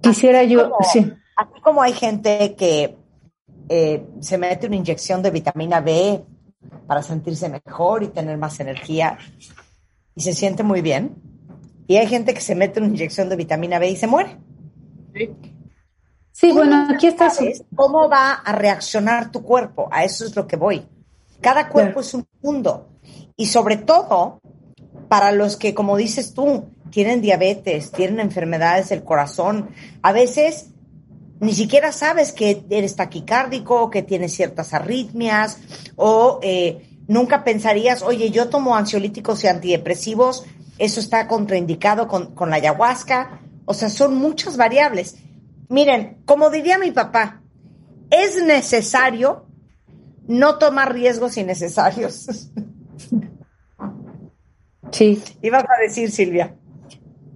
Quisiera 0.00 0.42
yo, 0.44 0.72
sí. 0.92 1.12
Así 1.36 1.60
como 1.62 1.82
hay 1.82 1.92
gente 1.92 2.54
que 2.56 2.96
eh, 3.68 4.06
se 4.20 4.38
mete 4.38 4.66
una 4.66 4.76
inyección 4.76 5.22
de 5.22 5.30
vitamina 5.30 5.80
B 5.80 6.22
para 6.86 7.02
sentirse 7.02 7.48
mejor 7.48 8.02
y 8.02 8.08
tener 8.08 8.36
más 8.38 8.60
energía 8.60 9.18
y 10.14 10.20
se 10.20 10.32
siente 10.32 10.62
muy 10.62 10.82
bien, 10.82 11.14
y 11.92 11.98
hay 11.98 12.06
gente 12.06 12.32
que 12.32 12.40
se 12.40 12.54
mete 12.54 12.80
una 12.80 12.88
inyección 12.88 13.28
de 13.28 13.36
vitamina 13.36 13.78
B 13.78 13.90
y 13.90 13.96
se 13.96 14.06
muere. 14.06 14.38
Sí, 16.32 16.50
bueno, 16.50 16.86
aquí 16.88 17.06
está. 17.06 17.30
¿Cómo 17.74 18.08
va 18.08 18.32
a 18.32 18.52
reaccionar 18.52 19.30
tu 19.30 19.42
cuerpo? 19.42 19.90
A 19.92 20.02
eso 20.02 20.24
es 20.24 20.34
lo 20.34 20.46
que 20.46 20.56
voy. 20.56 20.88
Cada 21.42 21.68
cuerpo 21.68 22.00
es 22.00 22.14
un 22.14 22.26
mundo. 22.40 22.88
Y 23.36 23.44
sobre 23.44 23.76
todo, 23.76 24.40
para 25.08 25.32
los 25.32 25.58
que, 25.58 25.74
como 25.74 25.98
dices 25.98 26.32
tú, 26.32 26.70
tienen 26.88 27.20
diabetes, 27.20 27.92
tienen 27.92 28.20
enfermedades 28.20 28.88
del 28.88 29.04
corazón, 29.04 29.68
a 30.00 30.12
veces 30.12 30.70
ni 31.40 31.52
siquiera 31.52 31.92
sabes 31.92 32.32
que 32.32 32.64
eres 32.70 32.96
taquicárdico, 32.96 33.90
que 33.90 34.02
tienes 34.02 34.32
ciertas 34.32 34.72
arritmias, 34.72 35.58
o 35.96 36.40
eh, 36.42 36.88
nunca 37.06 37.44
pensarías, 37.44 38.00
oye, 38.00 38.30
yo 38.30 38.48
tomo 38.48 38.76
ansiolíticos 38.76 39.44
y 39.44 39.48
antidepresivos, 39.48 40.46
eso 40.78 41.00
está 41.00 41.26
contraindicado 41.28 42.08
con, 42.08 42.34
con 42.34 42.50
la 42.50 42.56
ayahuasca. 42.56 43.40
O 43.64 43.74
sea, 43.74 43.88
son 43.88 44.16
muchas 44.16 44.56
variables. 44.56 45.16
Miren, 45.68 46.18
como 46.24 46.50
diría 46.50 46.78
mi 46.78 46.90
papá, 46.90 47.42
es 48.10 48.42
necesario 48.42 49.46
no 50.26 50.58
tomar 50.58 50.92
riesgos 50.92 51.36
innecesarios. 51.36 52.50
Sí. 54.92 55.22
Ibas 55.40 55.64
a 55.64 55.80
decir, 55.80 56.10
Silvia. 56.10 56.54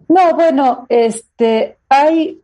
No, 0.09 0.35
bueno, 0.35 0.87
este, 0.89 1.79
hay, 1.89 2.43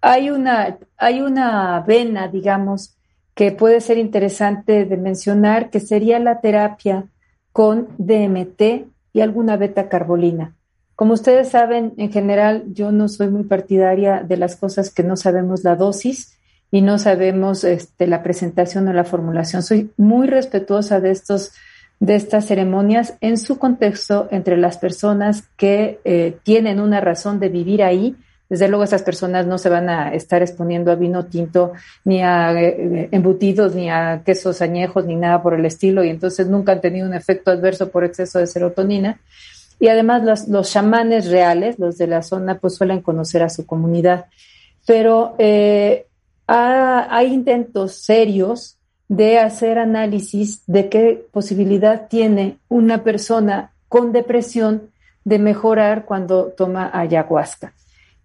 hay 0.00 0.30
una, 0.30 0.78
hay 0.96 1.20
una 1.20 1.80
vena, 1.80 2.28
digamos, 2.28 2.96
que 3.34 3.52
puede 3.52 3.80
ser 3.80 3.98
interesante 3.98 4.84
de 4.84 4.96
mencionar, 4.96 5.68
que 5.68 5.80
sería 5.80 6.18
la 6.20 6.40
terapia 6.40 7.08
con 7.50 7.88
DMT 7.98 8.86
y 9.12 9.20
alguna 9.20 9.56
beta 9.56 9.88
carbolina. 9.88 10.54
Como 10.94 11.14
ustedes 11.14 11.48
saben, 11.48 11.94
en 11.96 12.12
general 12.12 12.64
yo 12.72 12.92
no 12.92 13.08
soy 13.08 13.28
muy 13.28 13.44
partidaria 13.44 14.22
de 14.22 14.36
las 14.36 14.56
cosas 14.56 14.90
que 14.90 15.02
no 15.02 15.16
sabemos 15.16 15.64
la 15.64 15.76
dosis 15.76 16.38
y 16.70 16.80
no 16.80 16.98
sabemos 16.98 17.64
este, 17.64 18.06
la 18.06 18.22
presentación 18.22 18.88
o 18.88 18.92
la 18.92 19.04
formulación. 19.04 19.62
Soy 19.62 19.90
muy 19.96 20.26
respetuosa 20.26 21.00
de 21.00 21.10
estos 21.10 21.52
de 22.02 22.16
estas 22.16 22.46
ceremonias 22.46 23.14
en 23.20 23.38
su 23.38 23.60
contexto 23.60 24.26
entre 24.32 24.56
las 24.56 24.76
personas 24.76 25.44
que 25.56 26.00
eh, 26.04 26.36
tienen 26.42 26.80
una 26.80 27.00
razón 27.00 27.38
de 27.38 27.48
vivir 27.48 27.84
ahí. 27.84 28.16
Desde 28.52 28.68
luego 28.68 28.84
esas 28.84 29.02
personas 29.02 29.46
no 29.46 29.56
se 29.56 29.70
van 29.70 29.88
a 29.88 30.12
estar 30.12 30.42
exponiendo 30.42 30.92
a 30.92 30.94
vino 30.94 31.24
tinto, 31.24 31.72
ni 32.04 32.20
a 32.20 32.52
eh, 32.52 33.08
embutidos, 33.10 33.74
ni 33.74 33.88
a 33.88 34.20
quesos 34.26 34.60
añejos, 34.60 35.06
ni 35.06 35.16
nada 35.16 35.42
por 35.42 35.54
el 35.54 35.64
estilo, 35.64 36.04
y 36.04 36.10
entonces 36.10 36.48
nunca 36.48 36.72
han 36.72 36.82
tenido 36.82 37.06
un 37.06 37.14
efecto 37.14 37.50
adverso 37.50 37.88
por 37.88 38.04
exceso 38.04 38.38
de 38.38 38.46
serotonina. 38.46 39.18
Y 39.80 39.88
además 39.88 40.22
los, 40.22 40.48
los 40.48 40.70
chamanes 40.70 41.30
reales, 41.30 41.78
los 41.78 41.96
de 41.96 42.06
la 42.06 42.20
zona, 42.20 42.58
pues 42.58 42.74
suelen 42.74 43.00
conocer 43.00 43.42
a 43.42 43.48
su 43.48 43.64
comunidad. 43.64 44.26
Pero 44.86 45.34
eh, 45.38 46.04
hay 46.46 47.32
intentos 47.32 48.04
serios 48.04 48.76
de 49.08 49.38
hacer 49.38 49.78
análisis 49.78 50.62
de 50.66 50.90
qué 50.90 51.26
posibilidad 51.32 52.06
tiene 52.06 52.58
una 52.68 53.02
persona 53.02 53.72
con 53.88 54.12
depresión 54.12 54.90
de 55.24 55.38
mejorar 55.38 56.04
cuando 56.04 56.48
toma 56.48 56.90
ayahuasca. 56.92 57.72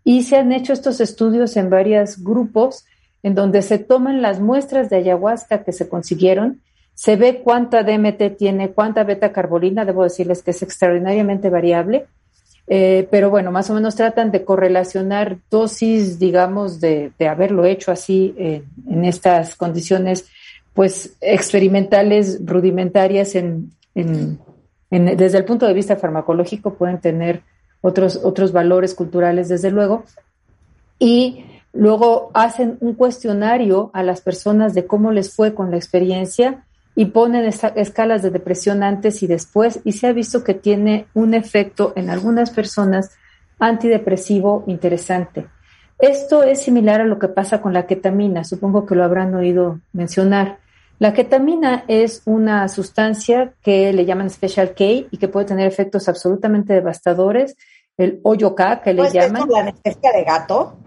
Y 0.08 0.24
se 0.24 0.38
han 0.38 0.54
hecho 0.54 0.72
estos 0.72 1.02
estudios 1.02 1.58
en 1.58 1.70
varios 1.70 2.24
grupos 2.24 2.86
en 3.24 3.36
donde 3.36 3.62
se 3.62 3.78
toman 3.78 4.22
las 4.22 4.40
muestras 4.40 4.90
de 4.90 4.96
ayahuasca 4.96 5.66
que 5.66 5.74
se 5.74 5.90
consiguieron. 5.90 6.62
Se 6.94 7.18
ve 7.18 7.42
cuánta 7.44 7.84
DMT 7.84 8.38
tiene, 8.38 8.70
cuánta 8.70 9.04
beta 9.04 9.34
carbolina, 9.34 9.84
debo 9.84 10.04
decirles 10.06 10.44
que 10.44 10.52
es 10.52 10.64
extraordinariamente 10.64 11.50
variable, 11.50 12.06
eh, 12.68 13.06
pero 13.12 13.30
bueno, 13.30 13.52
más 13.52 13.70
o 13.70 13.74
menos 13.74 13.98
tratan 13.98 14.32
de 14.32 14.46
correlacionar 14.46 15.40
dosis, 15.52 16.18
digamos, 16.20 16.80
de, 16.80 17.12
haberlo 17.30 17.66
hecho 17.66 17.92
así 17.92 18.34
en 18.38 19.04
estas 19.04 19.56
condiciones, 19.56 20.30
pues 20.74 21.18
experimentales, 21.20 22.40
rudimentarias, 22.46 23.36
en, 23.36 23.74
desde 24.90 25.38
el 25.38 25.44
punto 25.44 25.68
de 25.68 25.74
vista 25.74 25.98
farmacológico 25.98 26.76
pueden 26.76 27.02
tener 27.02 27.42
otros, 27.82 28.20
otros 28.24 28.52
valores 28.52 28.94
culturales, 28.96 29.50
desde 29.50 29.72
luego, 29.72 30.04
y 31.00 31.46
luego 31.74 32.32
hacen 32.34 32.78
un 32.80 32.94
cuestionario 32.94 33.92
a 33.94 34.04
las 34.04 34.22
personas 34.22 34.74
de 34.74 34.86
cómo 34.86 35.12
les 35.12 35.36
fue 35.36 35.54
con 35.54 35.72
la 35.72 35.78
experiencia 35.78 36.64
y 36.96 37.06
ponen 37.06 37.46
escalas 37.46 38.24
de 38.24 38.32
depresión 38.32 38.82
antes 38.82 39.22
y 39.22 39.28
después 39.28 39.80
y 39.84 39.92
se 39.92 40.08
ha 40.08 40.14
visto 40.14 40.44
que 40.44 40.56
tiene 40.56 41.06
un 41.14 41.36
efecto 41.36 41.94
en 41.96 42.10
algunas 42.10 42.50
personas 42.50 43.12
antidepresivo 43.60 44.64
interesante. 44.66 45.48
Esto 46.00 46.44
es 46.44 46.62
similar 46.62 47.02
a 47.02 47.06
lo 47.06 47.20
que 47.20 47.28
pasa 47.28 47.62
con 47.62 47.74
la 47.74 47.86
ketamina, 47.86 48.44
supongo 48.44 48.86
que 48.86 48.96
lo 48.96 49.04
habrán 49.04 49.34
oído 49.36 49.80
mencionar. 49.94 50.58
La 51.00 51.14
ketamina 51.14 51.86
es 51.88 52.24
una 52.26 52.68
sustancia 52.70 53.54
que 53.62 53.94
le 53.94 54.06
llaman 54.06 54.30
Special 54.30 54.74
K 54.74 54.84
y 55.12 55.18
que 55.20 55.28
puede 55.28 55.46
tener 55.46 55.68
efectos 55.68 56.10
absolutamente 56.10 56.74
devastadores. 56.74 57.56
El 57.98 58.20
hoyo 58.24 58.56
K, 58.56 58.82
que 58.82 58.94
le 58.94 59.12
llaman. 59.12 59.48
¿La 59.50 59.60
anestesia 59.60 60.12
de 60.12 60.24
gato? 60.24 60.78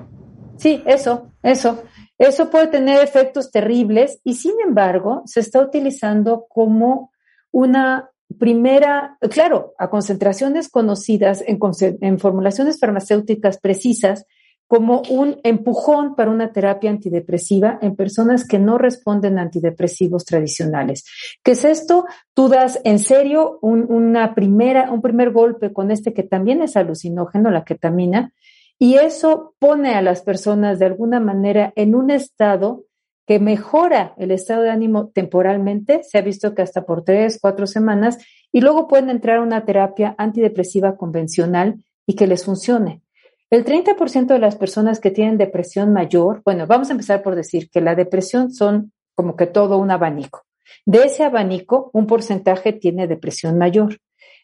Sí, 0.56 0.82
eso, 0.84 1.28
eso. 1.42 1.82
Eso 2.18 2.50
puede 2.50 2.66
tener 2.66 3.02
efectos 3.02 3.50
terribles 3.50 4.20
y 4.24 4.34
sin 4.34 4.52
embargo 4.64 5.22
se 5.24 5.40
está 5.40 5.60
utilizando 5.60 6.44
como 6.48 7.10
una 7.50 8.10
primera, 8.38 9.16
claro, 9.30 9.74
a 9.78 9.90
concentraciones 9.90 10.68
conocidas 10.68 11.42
en, 11.46 12.18
formulaciones 12.18 12.78
farmacéuticas 12.78 13.58
precisas 13.58 14.26
como 14.70 15.02
un 15.10 15.40
empujón 15.42 16.14
para 16.14 16.30
una 16.30 16.52
terapia 16.52 16.90
antidepresiva 16.90 17.80
en 17.82 17.96
personas 17.96 18.46
que 18.46 18.60
no 18.60 18.78
responden 18.78 19.36
a 19.36 19.42
antidepresivos 19.42 20.24
tradicionales. 20.24 21.04
¿Qué 21.42 21.50
es 21.52 21.64
esto? 21.64 22.04
Tú 22.34 22.48
das 22.48 22.80
en 22.84 23.00
serio 23.00 23.58
una 23.62 24.32
primera, 24.32 24.92
un 24.92 25.02
primer 25.02 25.32
golpe 25.32 25.72
con 25.72 25.90
este 25.90 26.14
que 26.14 26.22
también 26.22 26.62
es 26.62 26.76
alucinógeno, 26.76 27.50
la 27.50 27.64
ketamina, 27.64 28.32
y 28.78 28.94
eso 28.94 29.56
pone 29.58 29.96
a 29.96 30.02
las 30.02 30.22
personas 30.22 30.78
de 30.78 30.86
alguna 30.86 31.18
manera 31.18 31.72
en 31.74 31.96
un 31.96 32.12
estado 32.12 32.84
que 33.26 33.40
mejora 33.40 34.14
el 34.18 34.30
estado 34.30 34.62
de 34.62 34.70
ánimo 34.70 35.08
temporalmente, 35.08 36.04
se 36.04 36.16
ha 36.16 36.22
visto 36.22 36.54
que 36.54 36.62
hasta 36.62 36.86
por 36.86 37.02
tres, 37.02 37.40
cuatro 37.42 37.66
semanas, 37.66 38.18
y 38.52 38.60
luego 38.60 38.86
pueden 38.86 39.10
entrar 39.10 39.38
a 39.38 39.42
una 39.42 39.64
terapia 39.64 40.14
antidepresiva 40.16 40.96
convencional 40.96 41.82
y 42.06 42.14
que 42.14 42.28
les 42.28 42.44
funcione. 42.44 43.02
El 43.50 43.64
30% 43.64 44.26
de 44.26 44.38
las 44.38 44.54
personas 44.54 45.00
que 45.00 45.10
tienen 45.10 45.36
depresión 45.36 45.92
mayor, 45.92 46.40
bueno, 46.44 46.68
vamos 46.68 46.88
a 46.88 46.92
empezar 46.92 47.20
por 47.22 47.34
decir 47.34 47.68
que 47.68 47.80
la 47.80 47.96
depresión 47.96 48.52
son 48.52 48.92
como 49.16 49.34
que 49.34 49.46
todo 49.46 49.78
un 49.78 49.90
abanico. 49.90 50.44
De 50.86 51.04
ese 51.04 51.24
abanico, 51.24 51.90
un 51.92 52.06
porcentaje 52.06 52.72
tiene 52.72 53.08
depresión 53.08 53.58
mayor. 53.58 53.98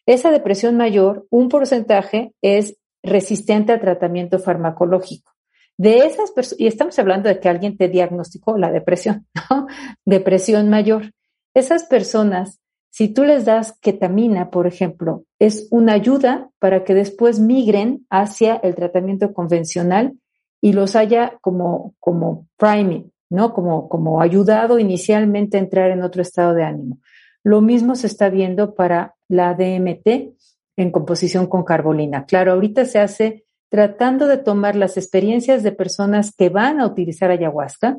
Esa 0.06 0.30
depresión 0.30 0.76
mayor, 0.76 1.26
un 1.30 1.48
porcentaje 1.48 2.32
es 2.42 2.76
resistente 3.02 3.72
al 3.72 3.80
tratamiento 3.80 4.40
farmacológico. 4.40 5.32
De 5.78 5.98
esas 5.98 6.32
personas, 6.32 6.60
y 6.60 6.66
estamos 6.66 6.98
hablando 6.98 7.28
de 7.28 7.38
que 7.38 7.48
alguien 7.48 7.76
te 7.76 7.88
diagnosticó 7.88 8.58
la 8.58 8.72
depresión, 8.72 9.26
¿no? 9.50 9.66
Depresión 10.04 10.68
mayor. 10.68 11.12
Esas 11.54 11.84
personas, 11.84 12.60
si 12.96 13.08
tú 13.08 13.24
les 13.24 13.44
das 13.44 13.78
ketamina, 13.78 14.48
por 14.48 14.66
ejemplo, 14.66 15.24
es 15.38 15.68
una 15.70 15.92
ayuda 15.92 16.48
para 16.58 16.82
que 16.82 16.94
después 16.94 17.38
migren 17.38 18.06
hacia 18.08 18.56
el 18.56 18.74
tratamiento 18.74 19.34
convencional 19.34 20.14
y 20.62 20.72
los 20.72 20.96
haya 20.96 21.36
como, 21.42 21.94
como 22.00 22.46
priming, 22.56 23.12
¿no? 23.28 23.52
Como, 23.52 23.90
como 23.90 24.22
ayudado 24.22 24.78
inicialmente 24.78 25.58
a 25.58 25.60
entrar 25.60 25.90
en 25.90 26.02
otro 26.02 26.22
estado 26.22 26.54
de 26.54 26.64
ánimo. 26.64 27.00
Lo 27.44 27.60
mismo 27.60 27.96
se 27.96 28.06
está 28.06 28.30
viendo 28.30 28.74
para 28.74 29.14
la 29.28 29.52
DMT, 29.52 30.34
en 30.78 30.90
composición 30.90 31.48
con 31.48 31.64
carbolina. 31.64 32.24
Claro, 32.24 32.52
ahorita 32.52 32.86
se 32.86 32.98
hace 32.98 33.44
tratando 33.68 34.26
de 34.26 34.38
tomar 34.38 34.74
las 34.74 34.96
experiencias 34.96 35.62
de 35.62 35.72
personas 35.72 36.34
que 36.34 36.48
van 36.48 36.80
a 36.80 36.86
utilizar 36.86 37.30
ayahuasca 37.30 37.98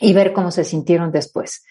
y 0.00 0.12
ver 0.12 0.32
cómo 0.32 0.50
se 0.50 0.64
sintieron 0.64 1.10
después. 1.10 1.64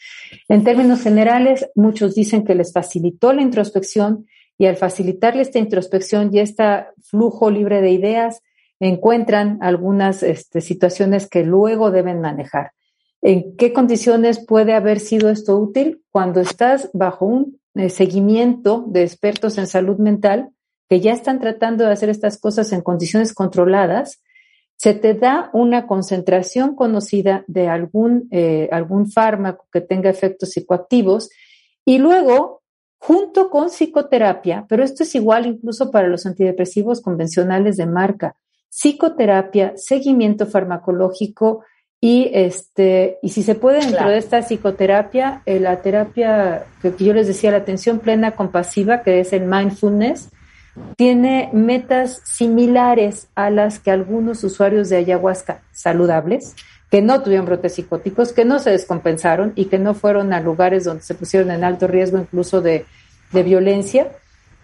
En 0.50 0.64
términos 0.64 1.02
generales, 1.02 1.70
muchos 1.76 2.16
dicen 2.16 2.44
que 2.44 2.56
les 2.56 2.74
facilitó 2.74 3.34
la 3.34 3.42
introspección 3.42 4.28
y 4.58 4.66
al 4.66 4.76
facilitarle 4.76 5.44
esta 5.44 5.60
introspección 5.60 6.34
y 6.34 6.40
este 6.40 6.64
flujo 7.04 7.50
libre 7.50 7.82
de 7.82 7.92
ideas, 7.92 8.42
encuentran 8.80 9.60
algunas 9.62 10.24
este, 10.24 10.62
situaciones 10.62 11.28
que 11.30 11.44
luego 11.44 11.92
deben 11.92 12.22
manejar. 12.22 12.72
¿En 13.22 13.56
qué 13.56 13.74
condiciones 13.74 14.44
puede 14.46 14.74
haber 14.74 15.00
sido 15.00 15.30
esto 15.30 15.58
útil? 15.58 16.04
Cuando 16.12 16.42
estás 16.42 16.90
bajo 16.94 17.26
un 17.26 17.60
seguimiento 17.90 18.86
de 18.88 19.04
expertos 19.04 19.58
en 19.58 19.68
salud 19.68 19.98
mental 19.98 20.50
que 20.90 21.00
ya 21.02 21.14
están 21.14 21.40
tratando 21.40 21.84
de 21.84 21.92
hacer 21.92 22.10
estas 22.10 22.40
cosas 22.40 22.72
en 22.72 22.82
condiciones 22.82 23.34
controladas, 23.34 24.22
se 24.78 24.94
te 24.94 25.16
da 25.16 25.50
una 25.54 25.88
concentración 25.88 26.76
conocida 26.76 27.44
de 27.48 27.68
algún, 27.68 28.28
eh, 28.32 28.70
algún 28.72 29.12
fármaco 29.12 29.66
que 29.72 29.82
tenga 29.82 30.10
efectos 30.10 30.52
psicoactivos 30.52 31.30
y 31.84 31.98
luego 31.98 32.62
junto 33.00 33.50
con 33.50 33.70
psicoterapia, 33.70 34.66
pero 34.70 34.84
esto 34.84 35.04
es 35.04 35.14
igual 35.16 35.48
incluso 35.48 35.92
para 35.92 36.08
los 36.08 36.26
antidepresivos 36.26 37.02
convencionales 37.02 37.78
de 37.78 37.88
marca, 37.88 38.36
psicoterapia, 38.70 39.74
seguimiento 39.76 40.46
farmacológico 40.46 41.64
y 42.00 42.30
este 42.34 43.18
y 43.24 43.30
si 43.30 43.42
se 43.42 43.56
puede 43.56 43.80
dentro 43.80 44.10
de 44.10 44.18
esta 44.18 44.42
psicoterapia, 44.42 45.42
eh, 45.48 45.60
la 45.60 45.82
terapia 45.82 46.66
que, 46.82 46.94
yo 47.00 47.14
les 47.14 47.26
decía, 47.26 47.50
la 47.50 47.58
atención 47.58 47.98
plena 48.00 48.32
compasiva, 48.32 49.02
que 49.02 49.20
es 49.20 49.34
el 49.34 49.46
mindfulness, 49.46 50.30
tiene 50.96 51.50
metas 51.54 52.22
similares 52.24 53.28
a 53.36 53.50
las 53.50 53.80
que 53.80 53.92
algunos 53.92 54.44
usuarios 54.44 54.90
de 54.90 54.98
ayahuasca 54.98 55.62
saludables, 55.72 56.56
que 56.90 57.02
no 57.02 57.22
tuvieron 57.22 57.46
brotes 57.46 57.76
psicóticos, 57.76 58.34
que 58.34 58.46
no 58.46 58.60
se 58.60 58.72
descompensaron 58.72 59.54
y 59.56 59.66
que 59.66 59.80
no 59.80 59.94
fueron 59.94 60.34
a 60.34 60.40
lugares 60.40 60.86
donde 60.86 61.04
se 61.04 61.16
pusieron 61.16 61.52
en 61.52 61.64
alto 61.64 61.88
riesgo 61.88 62.18
incluso 62.18 62.62
de, 62.62 62.86
violencia, 63.32 64.12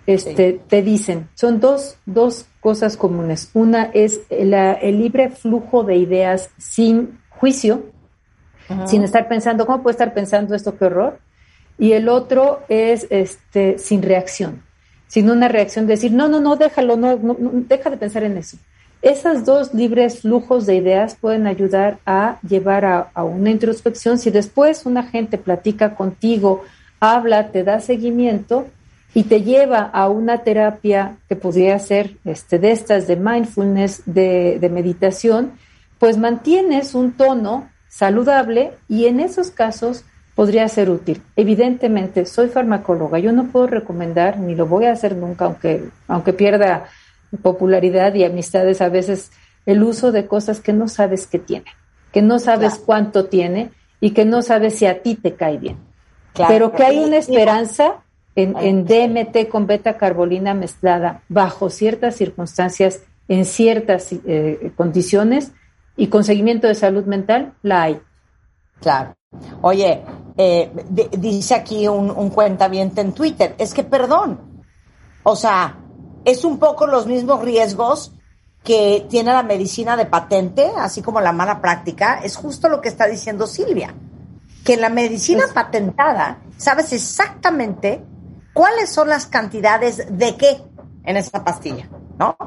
este, 0.07 0.59
te 0.68 0.82
dicen, 0.82 1.28
son 1.36 1.59
dos, 1.59 1.97
dos 2.05 2.45
cosas 2.61 2.95
comunes. 2.97 3.49
Una 3.53 3.91
es 3.93 4.22
el 4.30 4.99
libre 4.99 5.30
flujo 5.30 5.84
de 5.84 5.97
ideas 5.97 6.49
sin 6.57 7.20
juicio, 7.30 7.84
sin 8.86 9.03
estar 9.03 9.28
pensando, 9.28 9.66
¿cómo 9.66 9.84
puede 9.84 9.93
estar 9.93 10.14
pensando 10.14 10.55
esto? 10.55 10.78
Qué 10.78 10.86
horror. 10.86 11.20
Y 11.78 11.91
el 11.91 12.07
otro 12.07 12.61
es 12.70 13.05
este, 13.09 13.78
sin 13.78 14.01
reacción 14.01 14.64
sin 15.14 15.30
una 15.30 15.47
reacción 15.47 15.86
de 15.86 15.93
decir, 15.93 16.11
no, 16.11 16.28
no, 16.28 16.39
no, 16.39 16.55
déjalo, 16.55 16.97
no, 16.97 17.16
no, 17.18 17.38
deja 17.68 17.91
de 17.91 17.97
pensar 17.97 18.24
en 18.24 18.36
eso. 18.36 18.57
Esas 19.03 19.45
dos 19.45 19.72
libres 19.72 20.22
flujos 20.22 20.66
de 20.66 20.78
ideas 20.78 21.16
pueden 21.22 21.45
ayudar 21.45 21.99
a 22.03 22.39
llevar 22.41 22.84
a, 22.84 23.24
una 23.24 23.51
introspección. 23.51 24.18
Si 24.18 24.32
después 24.32 24.88
una 24.88 25.03
gente 25.03 25.38
platica 25.38 25.93
contigo, 25.93 26.64
habla, 26.99 27.51
te 27.51 27.64
da 27.64 27.80
seguimiento 27.80 28.66
y 29.14 29.26
te 29.26 29.43
lleva 29.43 29.82
a 29.82 30.09
una 30.09 30.39
terapia 30.39 31.18
que 31.30 31.36
podría 31.36 31.78
ser 31.78 32.18
este, 32.26 32.57
de 32.57 32.72
estas 32.72 33.05
de 33.05 33.16
mindfulness, 33.16 34.01
de 34.07 34.70
meditación, 34.74 35.51
pues 35.99 36.18
mantienes 36.18 36.95
un 36.95 37.11
tono 37.11 37.70
saludable 37.88 38.72
y 38.89 39.05
en 39.05 39.20
esos 39.20 39.51
casos 39.51 40.05
podría 40.36 40.67
ser 40.67 40.89
útil. 40.89 41.21
Evidentemente, 41.36 42.25
soy 42.25 42.47
farmacóloga, 42.47 43.19
yo 43.19 43.31
no 43.31 43.45
puedo 43.45 43.67
recomendar, 43.67 44.39
ni 44.39 44.55
lo 44.55 44.65
voy 44.65 44.86
a 44.86 44.91
hacer 44.91 45.15
nunca, 45.15 45.45
aunque, 45.45 45.89
aunque 46.07 46.34
pierda 46.34 46.86
popularidad 47.41 48.13
y 48.13 48.23
amistades 48.23 48.81
a 48.81 48.89
veces, 48.89 49.31
el 49.65 49.84
uso 49.84 50.11
de 50.11 50.27
cosas 50.27 50.59
que 50.59 50.73
no 50.73 50.88
sabes 50.88 51.27
que 51.27 51.39
tiene, 51.39 51.65
que 52.11 52.21
no 52.21 52.39
sabes 52.39 52.75
cuánto 52.75 53.25
tiene 53.25 53.71
y 53.99 54.11
que 54.11 54.25
no 54.25 54.41
sabes 54.41 54.75
si 54.75 54.86
a 54.86 55.01
ti 55.01 55.15
te 55.15 55.36
cae 55.36 55.57
bien. 55.57 55.77
Pero 56.47 56.71
que 56.71 56.84
hay 56.84 56.99
una 56.99 57.17
esperanza 57.17 58.03
en, 58.36 58.57
en 58.57 58.86
DMT 58.86 59.47
con 59.49 59.67
beta 59.67 59.97
carbolina 59.97 60.53
mezclada 60.53 61.21
bajo 61.29 61.69
ciertas 61.69 62.15
circunstancias, 62.15 63.01
en 63.27 63.45
ciertas 63.45 64.11
eh, 64.11 64.71
condiciones 64.75 65.51
y 65.95 66.07
con 66.07 66.23
seguimiento 66.23 66.67
de 66.67 66.75
salud 66.75 67.05
mental, 67.05 67.53
la 67.61 67.84
hay. 67.84 68.01
Claro. 68.81 69.15
Oye, 69.61 70.01
eh, 70.38 70.71
dice 71.17 71.55
aquí 71.55 71.88
un, 71.88 72.09
un 72.11 72.29
cuentaviente 72.29 73.01
en 73.01 73.13
Twitter, 73.13 73.55
es 73.57 73.73
que 73.73 73.84
perdón, 73.84 74.63
o 75.23 75.36
sea, 75.36 75.77
es 76.25 76.43
un 76.43 76.57
poco 76.57 76.88
los 76.88 77.05
mismos 77.05 77.41
riesgos 77.41 78.13
que 78.63 79.05
tiene 79.09 79.34
la 79.34 79.43
medicina 79.43 79.97
de 79.97 80.05
patente, 80.05 80.71
así 80.77 81.01
como 81.01 81.19
la 81.19 81.34
mala 81.34 81.61
práctica, 81.61 82.19
es 82.23 82.38
justo 82.38 82.69
lo 82.69 82.79
que 82.79 82.88
está 82.88 83.07
diciendo 83.07 83.45
Silvia, 83.45 83.93
que 84.63 84.75
en 84.75 84.81
la 84.81 84.89
medicina 84.89 85.43
patentada 85.53 86.39
sabes 86.57 86.93
exactamente 86.93 88.03
cuáles 88.53 88.91
son 88.91 89.09
las 89.09 89.25
cantidades 89.25 90.17
de 90.17 90.38
qué 90.38 90.61
en 91.03 91.17
esa 91.17 91.43
pastilla, 91.43 91.89
¿no? 92.17 92.38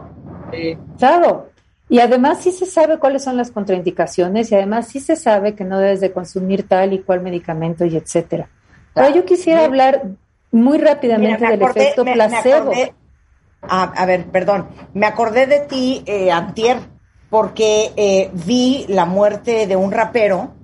Sí. 0.51 0.78
Claro, 0.99 1.51
y 1.89 2.01
además 2.01 2.43
sí 2.43 2.51
se 2.53 2.66
sabe 2.66 2.99
cuáles 2.99 3.22
son 3.22 3.37
las 3.37 3.51
contraindicaciones 3.51 4.51
y 4.51 4.55
además 4.55 4.89
sí 4.89 5.01
se 5.01 5.14
sabe 5.14 5.55
que 5.55 5.64
no 5.64 5.78
debes 5.78 6.01
de 6.01 6.12
consumir 6.12 6.66
tal 6.66 6.93
y 6.93 7.01
cual 7.01 7.20
medicamento 7.20 7.84
y 7.84 7.97
etcétera. 7.97 8.49
Pero 8.93 9.14
yo 9.14 9.24
quisiera 9.24 9.64
hablar 9.64 10.03
muy 10.51 10.78
rápidamente 10.78 11.47
del 11.47 11.62
efecto 11.62 12.05
placebo. 12.05 12.72
a, 13.62 14.07
ver, 14.07 14.26
perdón, 14.26 14.68
me 14.95 15.07
acordé 15.07 15.47
de 15.47 15.61
ti, 15.61 16.03
eh, 16.07 16.32
Antier, 16.32 16.78
porque 17.30 17.93
eh, 17.97 18.30
vi 18.32 18.87
la 18.89 19.05
muerte 19.05 19.66
de 19.66 19.76
un 19.76 19.93
rapero 19.93 20.55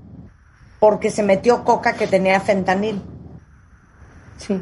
porque 0.81 1.11
se 1.11 1.23
metió 1.23 1.62
coca 1.62 1.93
que 1.93 2.09
tenía 2.09 2.41
fentanil. 2.41 3.01
Sí. 4.39 4.61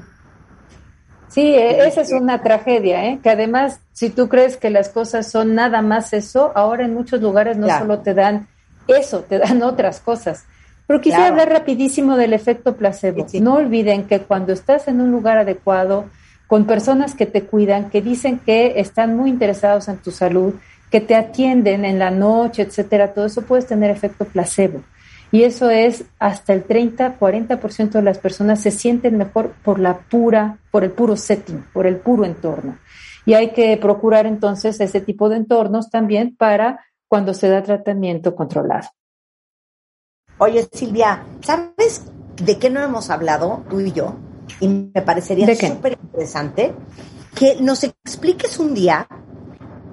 Sí, 1.31 1.43
e, 1.43 1.87
esa 1.87 2.01
es 2.01 2.13
una 2.13 2.43
tragedia, 2.43 3.07
¿eh? 3.07 3.21
que 3.23 3.31
además, 3.31 3.81
si 3.93 4.11
tú 4.11 4.29
crees 4.29 4.57
que 4.57 4.69
las 4.69 4.89
cosas 4.89 5.31
son 5.31 5.55
nada 5.55 5.81
más 5.81 6.13
eso, 6.13 6.53
ahora 6.55 6.85
en 6.85 6.93
muchos 6.93 7.21
lugares 7.21 7.57
no 7.57 7.69
solo 7.69 8.01
te 8.01 8.15
dan 8.15 8.49
eso, 8.89 9.21
te 9.21 9.39
dan 9.39 9.63
otras 9.63 10.01
cosas. 10.01 10.45
Pero 10.89 11.01
quisiera 11.01 11.29
hablar 11.29 11.49
rapidísimo 11.49 12.17
del 12.17 12.33
efecto 12.33 12.75
placebo. 12.75 13.25
No 13.41 13.55
olviden 13.55 14.09
que 14.09 14.19
cuando 14.19 14.53
estás 14.53 14.89
en 14.89 15.01
un 15.01 15.13
lugar 15.13 15.39
adecuado, 15.39 16.07
con 16.49 16.67
personas 16.67 17.15
que 17.15 17.27
te 17.27 17.45
cuidan, 17.45 17.91
que 17.91 18.03
dicen 18.03 18.41
que 18.41 18.81
están 18.81 19.17
muy 19.17 19.31
interesados 19.31 19.87
en 19.87 19.99
tu 19.99 20.11
salud, 20.11 20.55
que 20.91 21.01
te 21.01 21.15
atienden 21.15 21.85
en 21.85 22.01
la 22.01 22.11
noche, 22.11 22.63
etcétera, 22.63 23.15
todo 23.15 23.27
eso 23.27 23.43
puedes 23.43 23.67
tener 23.69 23.93
efecto 23.93 24.25
placebo 24.25 24.83
y 25.33 25.45
eso 25.45 25.71
es 25.71 26.05
hasta 26.19 26.53
el 26.53 26.65
30, 26.65 27.19
40% 27.19 27.91
de 27.91 28.03
las 28.03 28.19
personas 28.19 28.61
se 28.61 28.71
sienten 28.71 29.17
mejor 29.17 29.55
por 29.65 29.79
la 29.79 29.99
pura, 29.99 30.59
por 30.71 30.83
el 30.83 30.91
puro 30.91 31.17
setting, 31.17 31.65
por 31.73 31.87
el 31.87 31.99
puro 31.99 32.25
entorno. 32.25 32.79
Y 33.27 33.35
hay 33.35 33.53
que 33.53 33.77
procurar 33.77 34.27
entonces 34.27 34.81
ese 34.81 35.01
tipo 35.01 35.29
de 35.29 35.37
entornos 35.37 35.91
también 35.91 36.35
para 36.37 36.85
cuando 37.07 37.35
se 37.35 37.49
da 37.49 37.63
tratamiento 37.63 38.35
controlado. 38.35 38.89
Oye, 40.39 40.69
Silvia, 40.73 41.23
¿sabes 41.43 42.11
de 42.43 42.59
qué 42.59 42.71
no 42.71 42.83
hemos 42.83 43.11
hablado 43.11 43.63
tú 43.69 43.81
y 43.81 43.93
yo? 43.93 44.17
Y 44.59 44.69
me 44.69 45.03
parecería 45.03 45.55
súper 45.55 45.99
interesante 46.03 46.73
que 47.37 47.61
nos 47.61 47.85
expliques 47.85 48.59
un 48.59 48.75
día 48.75 49.07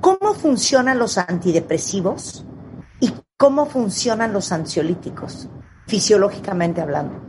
cómo 0.02 0.34
funcionan 0.34 0.98
los 0.98 1.18
antidepresivos 1.18 2.46
cómo 3.38 3.68
funcionan 3.68 4.34
los 4.34 4.52
ansiolíticos, 4.52 5.48
fisiológicamente 5.86 6.82
hablando. 6.82 7.22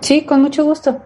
Sí, 0.00 0.24
con 0.24 0.40
mucho 0.40 0.64
gusto. 0.64 1.02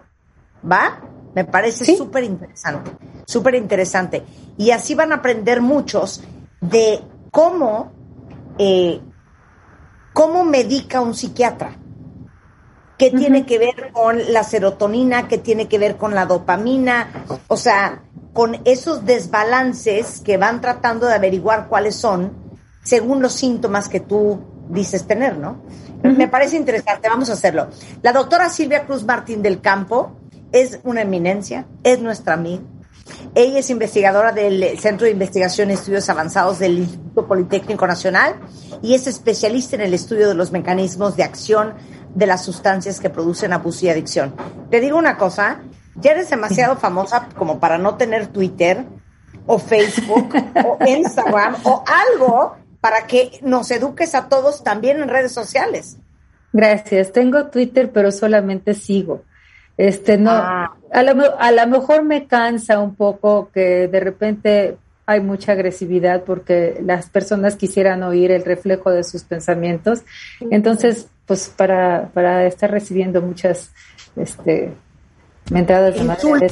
¿Va? 0.69 1.01
Me 1.33 1.45
parece 1.45 1.97
súper 1.97 2.23
interesante, 2.23 2.91
súper 3.25 3.55
interesante. 3.55 4.23
Y 4.55 4.69
así 4.69 4.93
van 4.93 5.11
a 5.11 5.15
aprender 5.15 5.61
muchos 5.61 6.23
de 6.61 7.01
cómo, 7.31 7.91
eh, 8.59 9.01
cómo 10.13 10.45
medica 10.45 11.01
un 11.01 11.15
psiquiatra. 11.15 11.75
¿Qué 12.99 13.09
tiene 13.09 13.45
que 13.47 13.57
ver 13.57 13.91
con 13.91 14.31
la 14.31 14.43
serotonina? 14.43 15.27
¿Qué 15.27 15.39
tiene 15.39 15.67
que 15.67 15.79
ver 15.79 15.97
con 15.97 16.13
la 16.13 16.27
dopamina? 16.27 17.25
O 17.47 17.57
sea, 17.57 18.03
con 18.31 18.61
esos 18.63 19.03
desbalances 19.05 20.21
que 20.21 20.37
van 20.37 20.61
tratando 20.61 21.07
de 21.07 21.15
averiguar 21.15 21.67
cuáles 21.67 21.95
son 21.95 22.42
según 22.83 23.21
los 23.21 23.33
síntomas 23.33 23.89
que 23.89 23.99
tú 23.99 24.39
dices 24.69 25.05
tener, 25.05 25.37
¿no? 25.37 25.61
Me 26.03 26.27
parece 26.27 26.57
interesante, 26.57 27.07
vamos 27.07 27.29
a 27.29 27.33
hacerlo. 27.33 27.69
La 28.01 28.11
doctora 28.11 28.49
Silvia 28.49 28.85
Cruz 28.85 29.05
Martín 29.05 29.41
del 29.41 29.61
Campo 29.61 30.17
es 30.51 30.79
una 30.83 31.01
eminencia, 31.01 31.65
es 31.83 32.01
nuestra 32.01 32.33
amiga. 32.33 32.63
Ella 33.35 33.59
es 33.59 33.69
investigadora 33.69 34.31
del 34.31 34.79
Centro 34.79 35.05
de 35.05 35.11
Investigación 35.11 35.69
y 35.69 35.73
Estudios 35.73 36.09
Avanzados 36.09 36.59
del 36.59 36.79
Instituto 36.79 37.27
Politécnico 37.27 37.85
Nacional 37.87 38.35
y 38.81 38.93
es 38.93 39.07
especialista 39.07 39.75
en 39.75 39.81
el 39.81 39.93
estudio 39.93 40.27
de 40.27 40.35
los 40.35 40.51
mecanismos 40.51 41.17
de 41.17 41.23
acción 41.23 41.73
de 42.15 42.27
las 42.27 42.45
sustancias 42.45 42.99
que 42.99 43.09
producen 43.09 43.51
abuso 43.51 43.85
y 43.85 43.89
adicción. 43.89 44.35
Te 44.69 44.79
digo 44.79 44.97
una 44.97 45.17
cosa, 45.17 45.61
ya 45.95 46.11
eres 46.11 46.29
demasiado 46.29 46.75
famosa 46.77 47.27
como 47.35 47.59
para 47.59 47.77
no 47.77 47.95
tener 47.95 48.27
Twitter 48.27 48.85
o 49.47 49.57
Facebook 49.57 50.33
o 50.63 50.77
Instagram 50.85 51.55
o 51.63 51.83
algo 51.87 52.62
para 52.83 53.07
que 53.07 53.39
nos 53.43 53.71
eduques 53.71 54.13
a 54.13 54.27
todos 54.27 54.61
también 54.61 55.01
en 55.01 55.07
redes 55.07 55.31
sociales. 55.31 55.95
Gracias. 56.51 57.13
Tengo 57.13 57.45
Twitter, 57.45 57.89
pero 57.93 58.11
solamente 58.11 58.73
sigo. 58.73 59.23
Este 59.77 60.17
no, 60.17 60.31
ah. 60.31 60.75
a, 60.91 61.03
lo, 61.03 61.39
a 61.39 61.51
lo 61.53 61.67
mejor 61.67 62.03
me 62.03 62.27
cansa 62.27 62.79
un 62.79 62.95
poco 62.95 63.49
que 63.53 63.87
de 63.87 63.99
repente 64.01 64.77
hay 65.05 65.21
mucha 65.21 65.53
agresividad 65.53 66.25
porque 66.25 66.77
las 66.83 67.09
personas 67.09 67.55
quisieran 67.55 68.03
oír 68.03 68.31
el 68.31 68.43
reflejo 68.43 68.91
de 68.91 69.05
sus 69.05 69.23
pensamientos. 69.23 70.01
Entonces, 70.51 71.07
pues 71.25 71.47
para, 71.55 72.09
para 72.13 72.45
estar 72.45 72.69
recibiendo 72.69 73.21
muchas 73.21 73.71
este, 74.17 74.73
Mentadas 75.49 75.95
de 75.95 76.03
madre. 76.03 76.51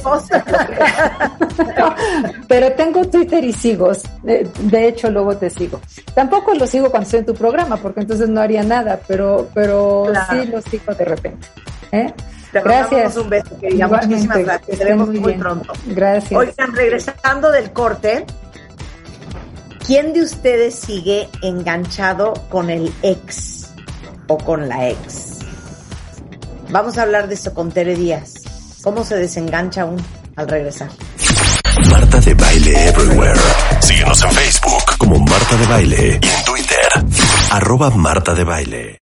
Pero 2.48 2.72
tengo 2.72 3.04
Twitter 3.06 3.42
y 3.42 3.52
sigo. 3.52 3.92
De 4.22 4.88
hecho, 4.88 5.10
luego 5.10 5.36
te 5.36 5.48
sigo. 5.48 5.80
Tampoco 6.14 6.54
lo 6.54 6.66
sigo 6.66 6.90
cuando 6.90 7.04
estoy 7.04 7.20
en 7.20 7.26
tu 7.26 7.34
programa, 7.34 7.76
porque 7.76 8.00
entonces 8.00 8.28
no 8.28 8.40
haría 8.40 8.62
nada, 8.62 9.00
pero, 9.08 9.48
pero 9.54 10.12
sí 10.30 10.46
lo 10.46 10.60
sigo 10.60 10.94
de 10.94 11.04
repente. 11.04 11.48
¿eh? 11.90 12.12
Te 12.52 12.60
Gracias. 12.60 13.16
un 13.16 13.30
beso, 13.30 13.58
querida. 13.58 13.88
Muchísimas 13.88 14.38
gracias. 14.38 14.78
Te 14.78 14.84
vemos 14.84 15.08
muy 15.08 15.32
pronto. 15.34 15.72
Gracias. 15.86 16.38
Oigan, 16.38 16.74
regresando 16.74 17.50
del 17.50 17.72
corte, 17.72 18.26
¿quién 19.86 20.12
de 20.12 20.20
ustedes 20.22 20.74
sigue 20.74 21.30
enganchado 21.42 22.34
con 22.50 22.68
el 22.68 22.92
ex 23.02 23.70
o 24.28 24.36
con 24.36 24.68
la 24.68 24.90
ex? 24.90 25.38
Vamos 26.68 26.98
a 26.98 27.02
hablar 27.02 27.28
de 27.28 27.34
eso 27.34 27.54
con 27.54 27.72
Tere 27.72 27.96
Díaz. 27.96 28.41
¿Cómo 28.82 29.04
se 29.04 29.16
desengancha 29.16 29.84
uno 29.84 30.02
al 30.36 30.48
regresar? 30.48 30.88
Marta 31.90 32.20
de 32.20 32.34
Baile 32.34 32.88
Everywhere. 32.88 33.40
Síguenos 33.80 34.22
en 34.22 34.30
Facebook 34.32 34.98
como 34.98 35.18
Marta 35.20 35.56
de 35.56 35.66
Baile 35.66 36.20
y 36.20 36.26
en 36.26 36.44
Twitter, 36.44 36.88
arroba 37.50 37.90
Marta 37.90 38.34
de 38.34 38.44
Baile. 38.44 38.98